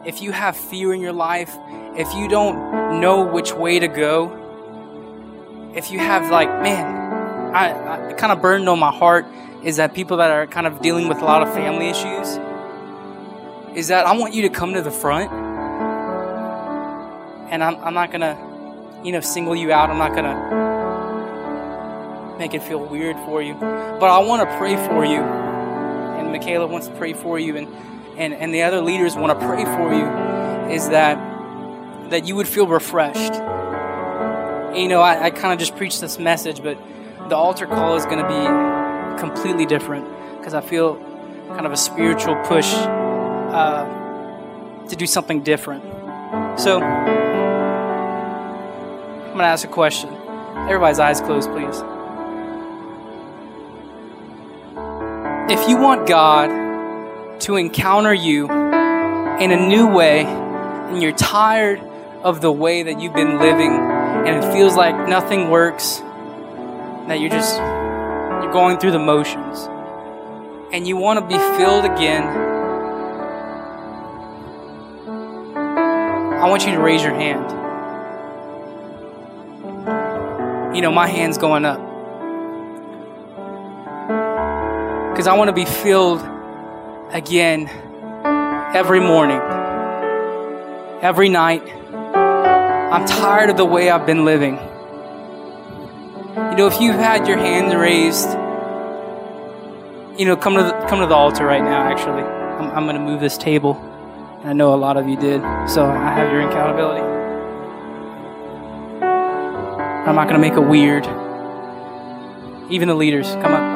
if 0.03 0.19
you 0.23 0.31
have 0.31 0.57
fear 0.57 0.95
in 0.95 0.99
your 0.99 1.13
life, 1.13 1.55
if 1.95 2.11
you 2.15 2.27
don't 2.27 2.99
know 2.99 3.23
which 3.23 3.53
way 3.53 3.77
to 3.77 3.87
go, 3.87 4.48
if 5.75 5.91
you 5.91 5.99
have 5.99 6.31
like, 6.31 6.49
man, 6.63 7.53
I, 7.55 8.09
I 8.09 8.13
kind 8.13 8.31
of 8.31 8.41
burned 8.41 8.67
on 8.69 8.79
my 8.79 8.91
heart 8.91 9.25
is 9.63 9.77
that 9.77 9.93
people 9.93 10.17
that 10.17 10.31
are 10.31 10.47
kind 10.47 10.65
of 10.65 10.81
dealing 10.81 11.07
with 11.07 11.19
a 11.19 11.25
lot 11.25 11.41
of 11.41 11.53
family 11.53 11.89
issues 11.89 12.39
is 13.75 13.89
that 13.89 14.05
I 14.07 14.17
want 14.17 14.33
you 14.33 14.41
to 14.43 14.49
come 14.49 14.73
to 14.73 14.81
the 14.81 14.91
front. 14.91 15.31
And 17.51 17.63
I'm, 17.63 17.75
I'm 17.77 17.93
not 17.93 18.11
going 18.11 18.21
to, 18.21 18.37
you 19.03 19.11
know, 19.11 19.21
single 19.21 19.55
you 19.55 19.71
out. 19.71 19.89
I'm 19.89 19.97
not 19.97 20.11
going 20.13 20.25
to 20.25 20.35
make 22.39 22.53
it 22.53 22.63
feel 22.63 22.83
weird 22.83 23.17
for 23.17 23.41
you. 23.41 23.53
But 23.55 24.03
I 24.03 24.19
want 24.19 24.47
to 24.47 24.57
pray 24.57 24.75
for 24.75 25.03
you. 25.05 25.21
And 25.21 26.31
Michaela 26.31 26.67
wants 26.67 26.87
to 26.87 26.95
pray 26.95 27.13
for 27.13 27.37
you. 27.39 27.57
And, 27.57 27.67
and, 28.17 28.33
and 28.33 28.53
the 28.53 28.63
other 28.63 28.81
leaders 28.81 29.15
want 29.15 29.39
to 29.39 29.45
pray 29.45 29.65
for 29.65 29.93
you. 29.93 30.05
Is 30.73 30.89
that, 30.89 31.17
that 32.11 32.25
you 32.25 32.35
would 32.35 32.47
feel 32.47 32.67
refreshed. 32.67 33.33
You 34.75 34.87
know, 34.87 35.01
I, 35.01 35.25
I 35.25 35.29
kind 35.29 35.53
of 35.53 35.59
just 35.59 35.75
preached 35.75 36.01
this 36.01 36.19
message, 36.19 36.61
but 36.63 36.77
the 37.29 37.35
altar 37.35 37.65
call 37.65 37.95
is 37.95 38.05
going 38.05 38.19
to 38.19 38.27
be 38.27 39.19
completely 39.19 39.65
different 39.65 40.07
because 40.37 40.53
I 40.53 40.61
feel 40.61 40.95
kind 41.49 41.65
of 41.65 41.71
a 41.71 41.77
spiritual 41.77 42.35
push 42.45 42.71
uh, 42.73 43.85
to 44.87 44.95
do 44.95 45.05
something 45.05 45.41
different. 45.43 45.83
So, 46.59 46.81
I'm 46.81 47.05
going 49.25 49.39
to 49.39 49.43
ask 49.45 49.65
a 49.65 49.71
question. 49.71 50.09
Everybody's 50.67 50.99
eyes 50.99 51.21
closed, 51.21 51.49
please. 51.49 51.81
If 55.51 55.67
you 55.67 55.77
want 55.77 56.07
God 56.07 57.39
to 57.41 57.55
encounter 57.55 58.13
you 58.13 58.45
in 58.45 59.51
a 59.51 59.67
new 59.67 59.87
way, 59.87 60.25
and 60.25 61.01
you're 61.01 61.15
tired 61.15 61.79
of 62.23 62.41
the 62.41 62.51
way 62.51 62.83
that 62.83 62.99
you've 62.99 63.13
been 63.13 63.39
living, 63.39 63.88
and 64.27 64.43
it 64.43 64.53
feels 64.53 64.75
like 64.75 65.07
nothing 65.07 65.49
works, 65.49 65.97
that 67.07 67.19
you're 67.19 67.29
just 67.29 67.57
you're 67.57 68.53
going 68.53 68.77
through 68.77 68.91
the 68.91 68.99
motions, 68.99 69.67
and 70.71 70.87
you 70.87 70.97
want 70.97 71.19
to 71.19 71.25
be 71.25 71.37
filled 71.57 71.85
again 71.85 72.49
I 76.39 76.47
want 76.47 76.65
you 76.65 76.71
to 76.71 76.79
raise 76.79 77.03
your 77.03 77.13
hand. 77.13 77.51
You 80.73 80.81
know, 80.81 80.89
my 80.89 81.05
hand's 81.05 81.37
going 81.37 81.65
up. 81.65 81.79
Because 85.11 85.27
I 85.27 85.35
want 85.35 85.49
to 85.49 85.53
be 85.53 85.65
filled 85.65 86.21
again 87.11 87.67
every 88.73 89.01
morning, 89.01 89.41
every 91.01 91.27
night. 91.27 91.61
I'm 92.91 93.05
tired 93.05 93.51
of 93.51 93.57
the 93.57 93.65
way 93.65 93.91
I've 93.91 94.07
been 94.07 94.25
living. 94.25 94.55
You 96.35 96.55
know, 96.57 96.65
if 96.65 96.81
you've 96.81 96.95
had 96.95 97.27
your 97.27 97.37
hand 97.37 97.79
raised, 97.79 98.27
you 100.19 100.25
know, 100.25 100.35
come 100.35 100.55
to 100.55 100.63
the, 100.63 100.71
come 100.87 100.99
to 100.99 101.05
the 101.05 101.13
altar 101.13 101.45
right 101.45 101.61
now. 101.61 101.83
Actually, 101.83 102.23
I'm, 102.23 102.71
I'm 102.71 102.85
going 102.85 102.95
to 102.95 103.01
move 103.01 103.21
this 103.21 103.37
table. 103.37 103.75
I 104.43 104.53
know 104.53 104.73
a 104.73 104.75
lot 104.75 104.97
of 104.97 105.07
you 105.07 105.17
did, 105.17 105.41
so 105.69 105.85
I 105.85 106.11
have 106.13 106.31
your 106.31 106.41
accountability. 106.49 107.05
I'm 110.07 110.15
not 110.15 110.27
going 110.27 110.41
to 110.41 110.47
make 110.49 110.53
it 110.53 110.67
weird. 110.67 111.05
Even 112.71 112.87
the 112.87 112.95
leaders, 112.95 113.27
come 113.33 113.53
up. 113.53 113.68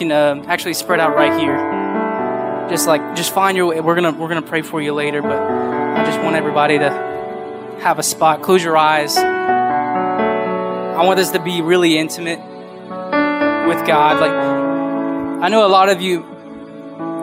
Can 0.00 0.10
uh, 0.10 0.42
actually 0.46 0.74
spread 0.74 0.98
out 0.98 1.14
right 1.14 1.38
here. 1.38 1.56
Just 2.70 2.86
like, 2.86 3.14
just 3.14 3.34
find 3.34 3.56
your 3.56 3.66
way. 3.66 3.80
We're 3.80 3.94
gonna 3.94 4.12
we're 4.12 4.28
gonna 4.28 4.42
pray 4.42 4.62
for 4.62 4.80
you 4.80 4.94
later, 4.94 5.20
but 5.20 5.36
I 5.38 6.04
just 6.04 6.18
want 6.20 6.36
everybody 6.36 6.78
to 6.78 6.88
have 7.82 7.98
a 7.98 8.02
spot. 8.02 8.40
Close 8.42 8.64
your 8.64 8.78
eyes. 8.78 9.18
I 9.18 11.04
want 11.04 11.18
this 11.18 11.32
to 11.32 11.38
be 11.38 11.60
really 11.60 11.98
intimate 11.98 12.38
with 13.68 13.86
God. 13.86 14.20
Like, 14.20 14.32
I 15.42 15.48
know 15.48 15.66
a 15.66 15.68
lot 15.68 15.90
of 15.90 16.00
you, 16.00 16.20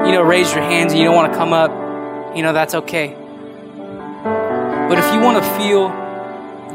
you 0.06 0.12
know, 0.12 0.22
raise 0.22 0.54
your 0.54 0.64
hands 0.64 0.92
and 0.92 1.00
you 1.00 1.06
don't 1.06 1.16
want 1.16 1.32
to 1.34 1.38
come 1.38 1.54
up. 1.54 1.72
You 2.36 2.44
know, 2.44 2.54
that's 2.54 2.76
okay. 2.76 3.16
But 4.90 5.00
if 5.00 5.14
you 5.14 5.20
want 5.20 5.44
to 5.44 5.50
feel 5.58 5.90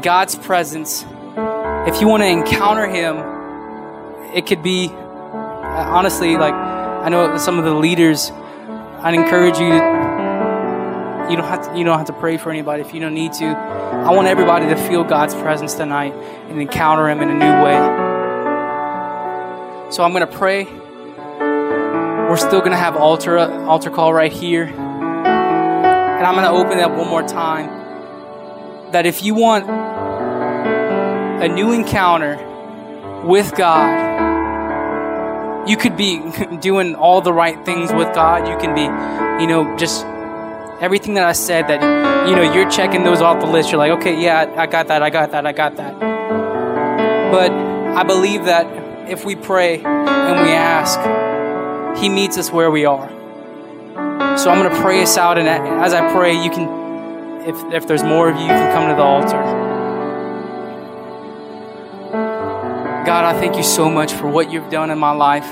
God's 0.01 0.35
presence, 0.35 1.05
if 1.87 2.01
you 2.01 2.07
want 2.07 2.23
to 2.23 2.27
encounter 2.27 2.87
Him, 2.87 3.17
it 4.35 4.45
could 4.47 4.63
be, 4.63 4.91
honestly, 5.73 6.37
like, 6.37 6.53
I 6.53 7.09
know 7.09 7.37
some 7.37 7.57
of 7.59 7.65
the 7.65 7.73
leaders, 7.73 8.31
I'd 8.31 9.13
encourage 9.13 9.57
you 9.59 9.69
to 9.69 10.03
you 11.29 11.37
don't 11.37 11.47
have 11.47 11.71
to, 11.71 11.77
you 11.77 11.83
don't 11.83 11.97
have 11.97 12.07
to 12.07 12.13
pray 12.13 12.37
for 12.37 12.51
anybody 12.51 12.81
if 12.81 12.93
you 12.93 12.99
don't 12.99 13.13
need 13.13 13.33
to. 13.33 13.45
I 13.45 14.11
want 14.11 14.27
everybody 14.27 14.67
to 14.67 14.75
feel 14.75 15.03
God's 15.03 15.33
presence 15.33 15.73
tonight 15.73 16.13
and 16.13 16.61
encounter 16.61 17.09
Him 17.09 17.21
in 17.21 17.29
a 17.29 17.33
new 17.33 17.63
way. 17.63 17.77
So 19.91 20.03
I'm 20.03 20.11
going 20.11 20.27
to 20.27 20.37
pray. 20.37 20.65
We're 20.65 22.37
still 22.37 22.59
going 22.59 22.71
to 22.71 22.77
have 22.77 22.95
altar 22.95 23.39
altar 23.39 23.89
call 23.89 24.13
right 24.13 24.31
here, 24.31 24.65
and 24.65 26.25
I'm 26.25 26.35
going 26.35 26.45
to 26.45 26.51
open 26.51 26.77
it 26.77 26.81
up 26.81 26.91
one 26.91 27.07
more 27.07 27.23
time. 27.23 28.91
That 28.91 29.05
if 29.05 29.23
you 29.23 29.33
want 29.33 29.69
a 31.39 31.47
new 31.47 31.71
encounter 31.71 32.37
with 33.25 33.55
God, 33.55 34.12
you 35.67 35.77
could 35.77 35.95
be 35.97 36.21
doing 36.59 36.95
all 36.95 37.21
the 37.21 37.33
right 37.33 37.63
things 37.65 37.91
with 37.91 38.13
God. 38.13 38.47
You 38.47 38.57
can 38.57 38.75
be, 38.75 38.83
you 39.43 39.47
know, 39.47 39.75
just 39.77 40.05
everything 40.81 41.13
that 41.15 41.25
I 41.25 41.33
said 41.33 41.67
that, 41.67 41.81
you 42.27 42.35
know, 42.35 42.53
you're 42.53 42.69
checking 42.69 43.03
those 43.03 43.21
off 43.21 43.39
the 43.39 43.47
list. 43.47 43.71
You're 43.71 43.79
like, 43.79 43.91
okay, 43.91 44.21
yeah, 44.21 44.53
I 44.57 44.65
got 44.65 44.87
that, 44.87 45.01
I 45.01 45.09
got 45.09 45.31
that, 45.31 45.45
I 45.45 45.51
got 45.51 45.75
that. 45.77 45.99
But 47.31 47.51
I 47.51 48.03
believe 48.03 48.45
that 48.45 48.67
if 49.09 49.25
we 49.25 49.35
pray 49.35 49.75
and 49.83 50.41
we 50.41 50.51
ask, 50.51 50.99
He 52.01 52.09
meets 52.09 52.37
us 52.37 52.51
where 52.51 52.71
we 52.71 52.85
are. 52.85 53.09
So 54.37 54.49
I'm 54.49 54.59
going 54.59 54.73
to 54.73 54.81
pray 54.81 55.01
us 55.03 55.17
out, 55.17 55.37
and 55.37 55.47
as 55.47 55.93
I 55.93 56.11
pray, 56.11 56.33
you 56.33 56.49
can, 56.49 57.47
if, 57.47 57.73
if 57.73 57.87
there's 57.87 58.03
more 58.03 58.29
of 58.29 58.35
you, 58.35 58.43
you 58.43 58.47
can 58.49 58.73
come 58.73 58.89
to 58.89 58.95
the 58.95 59.01
altar. 59.01 59.62
God, 63.13 63.25
I 63.35 63.39
thank 63.39 63.55
you 63.57 63.61
so 63.61 63.91
much 63.91 64.11
for 64.11 64.27
what 64.27 64.51
you've 64.51 64.71
done 64.71 64.89
in 64.89 64.97
my 64.97 65.11
life, 65.11 65.45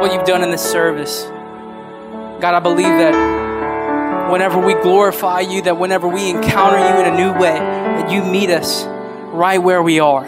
what 0.00 0.12
you've 0.12 0.26
done 0.26 0.42
in 0.42 0.50
this 0.50 0.68
service. 0.68 1.22
God, 1.22 2.52
I 2.52 2.58
believe 2.58 2.88
that 2.88 4.28
whenever 4.28 4.58
we 4.58 4.74
glorify 4.74 5.38
you, 5.38 5.62
that 5.62 5.78
whenever 5.78 6.08
we 6.08 6.30
encounter 6.30 6.78
you 6.78 7.00
in 7.00 7.14
a 7.14 7.16
new 7.16 7.32
way, 7.38 7.60
that 7.60 8.10
you 8.10 8.24
meet 8.24 8.50
us 8.50 8.84
right 9.32 9.58
where 9.58 9.84
we 9.84 10.00
are. 10.00 10.26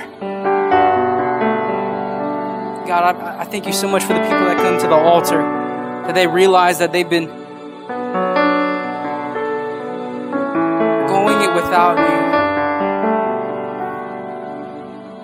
God, 2.87 3.17
I, 3.17 3.41
I 3.41 3.45
thank 3.45 3.67
you 3.67 3.73
so 3.73 3.89
much 3.89 4.05
for 4.05 4.13
the 4.13 4.21
people 4.21 4.39
that 4.39 4.59
come 4.59 4.79
to 4.81 4.87
the 4.87 4.95
altar, 4.95 5.39
that 6.07 6.15
they 6.15 6.29
realize 6.29 6.79
that 6.79 6.93
they've 6.93 7.11
been 7.11 7.27
going 11.09 11.41
it 11.43 11.53
without 11.57 11.99
you. 11.99 12.26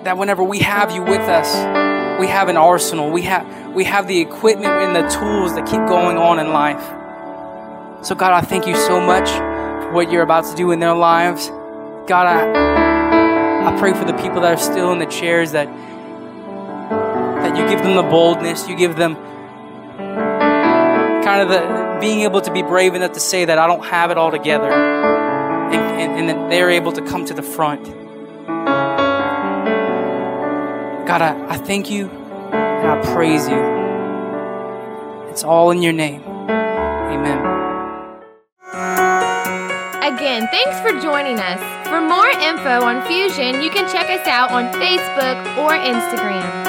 That 0.03 0.17
whenever 0.17 0.43
we 0.43 0.59
have 0.59 0.91
you 0.91 1.01
with 1.01 1.21
us, 1.21 2.19
we 2.19 2.27
have 2.27 2.49
an 2.49 2.57
arsenal. 2.57 3.09
We 3.09 3.21
have, 3.23 3.73
we 3.73 3.85
have 3.85 4.07
the 4.07 4.19
equipment 4.19 4.71
and 4.71 4.95
the 4.95 5.07
tools 5.09 5.55
that 5.55 5.65
keep 5.65 5.79
going 5.87 6.17
on 6.17 6.39
in 6.39 6.49
life. 6.51 6.83
So, 8.05 8.13
God, 8.13 8.33
I 8.33 8.41
thank 8.41 8.67
you 8.67 8.75
so 8.75 8.99
much 8.99 9.29
for 9.29 9.93
what 9.93 10.11
you're 10.11 10.21
about 10.21 10.45
to 10.45 10.55
do 10.55 10.71
in 10.71 10.79
their 10.79 10.93
lives. 10.93 11.47
God, 11.47 12.27
I, 12.27 13.73
I 13.73 13.79
pray 13.79 13.93
for 13.93 14.03
the 14.03 14.13
people 14.13 14.41
that 14.41 14.59
are 14.59 14.61
still 14.61 14.91
in 14.91 14.99
the 14.99 15.05
chairs 15.05 15.53
that, 15.53 15.67
that 16.89 17.55
you 17.55 17.65
give 17.69 17.81
them 17.81 17.95
the 17.95 18.03
boldness, 18.03 18.67
you 18.67 18.75
give 18.75 18.97
them 18.97 19.15
kind 21.23 21.41
of 21.41 21.47
the 21.47 21.97
being 22.01 22.21
able 22.21 22.41
to 22.41 22.51
be 22.51 22.61
brave 22.61 22.93
enough 22.93 23.13
to 23.13 23.21
say 23.21 23.45
that 23.45 23.57
I 23.57 23.67
don't 23.67 23.85
have 23.85 24.11
it 24.11 24.17
all 24.17 24.31
together, 24.31 24.69
and, 24.69 25.75
and, 26.01 26.19
and 26.19 26.29
that 26.29 26.49
they're 26.49 26.71
able 26.71 26.91
to 26.91 27.01
come 27.01 27.23
to 27.25 27.33
the 27.33 27.41
front. 27.41 28.02
God, 31.13 31.21
I, 31.21 31.47
I 31.47 31.57
thank 31.57 31.91
you 31.91 32.09
and 32.09 32.87
I 32.87 32.99
praise 33.13 33.47
you. 33.47 33.61
It's 35.29 35.43
all 35.43 35.69
in 35.69 35.83
your 35.83 35.93
name. 35.93 36.23
Amen. 36.23 37.37
Again, 40.01 40.47
thanks 40.49 40.79
for 40.79 40.99
joining 40.99 41.37
us. 41.37 41.59
For 41.87 42.01
more 42.01 42.29
info 42.29 42.83
on 42.83 43.05
Fusion, 43.05 43.61
you 43.61 43.69
can 43.69 43.87
check 43.93 44.09
us 44.09 44.25
out 44.25 44.49
on 44.49 44.73
Facebook 44.73 45.37
or 45.59 45.69
Instagram. 45.73 46.62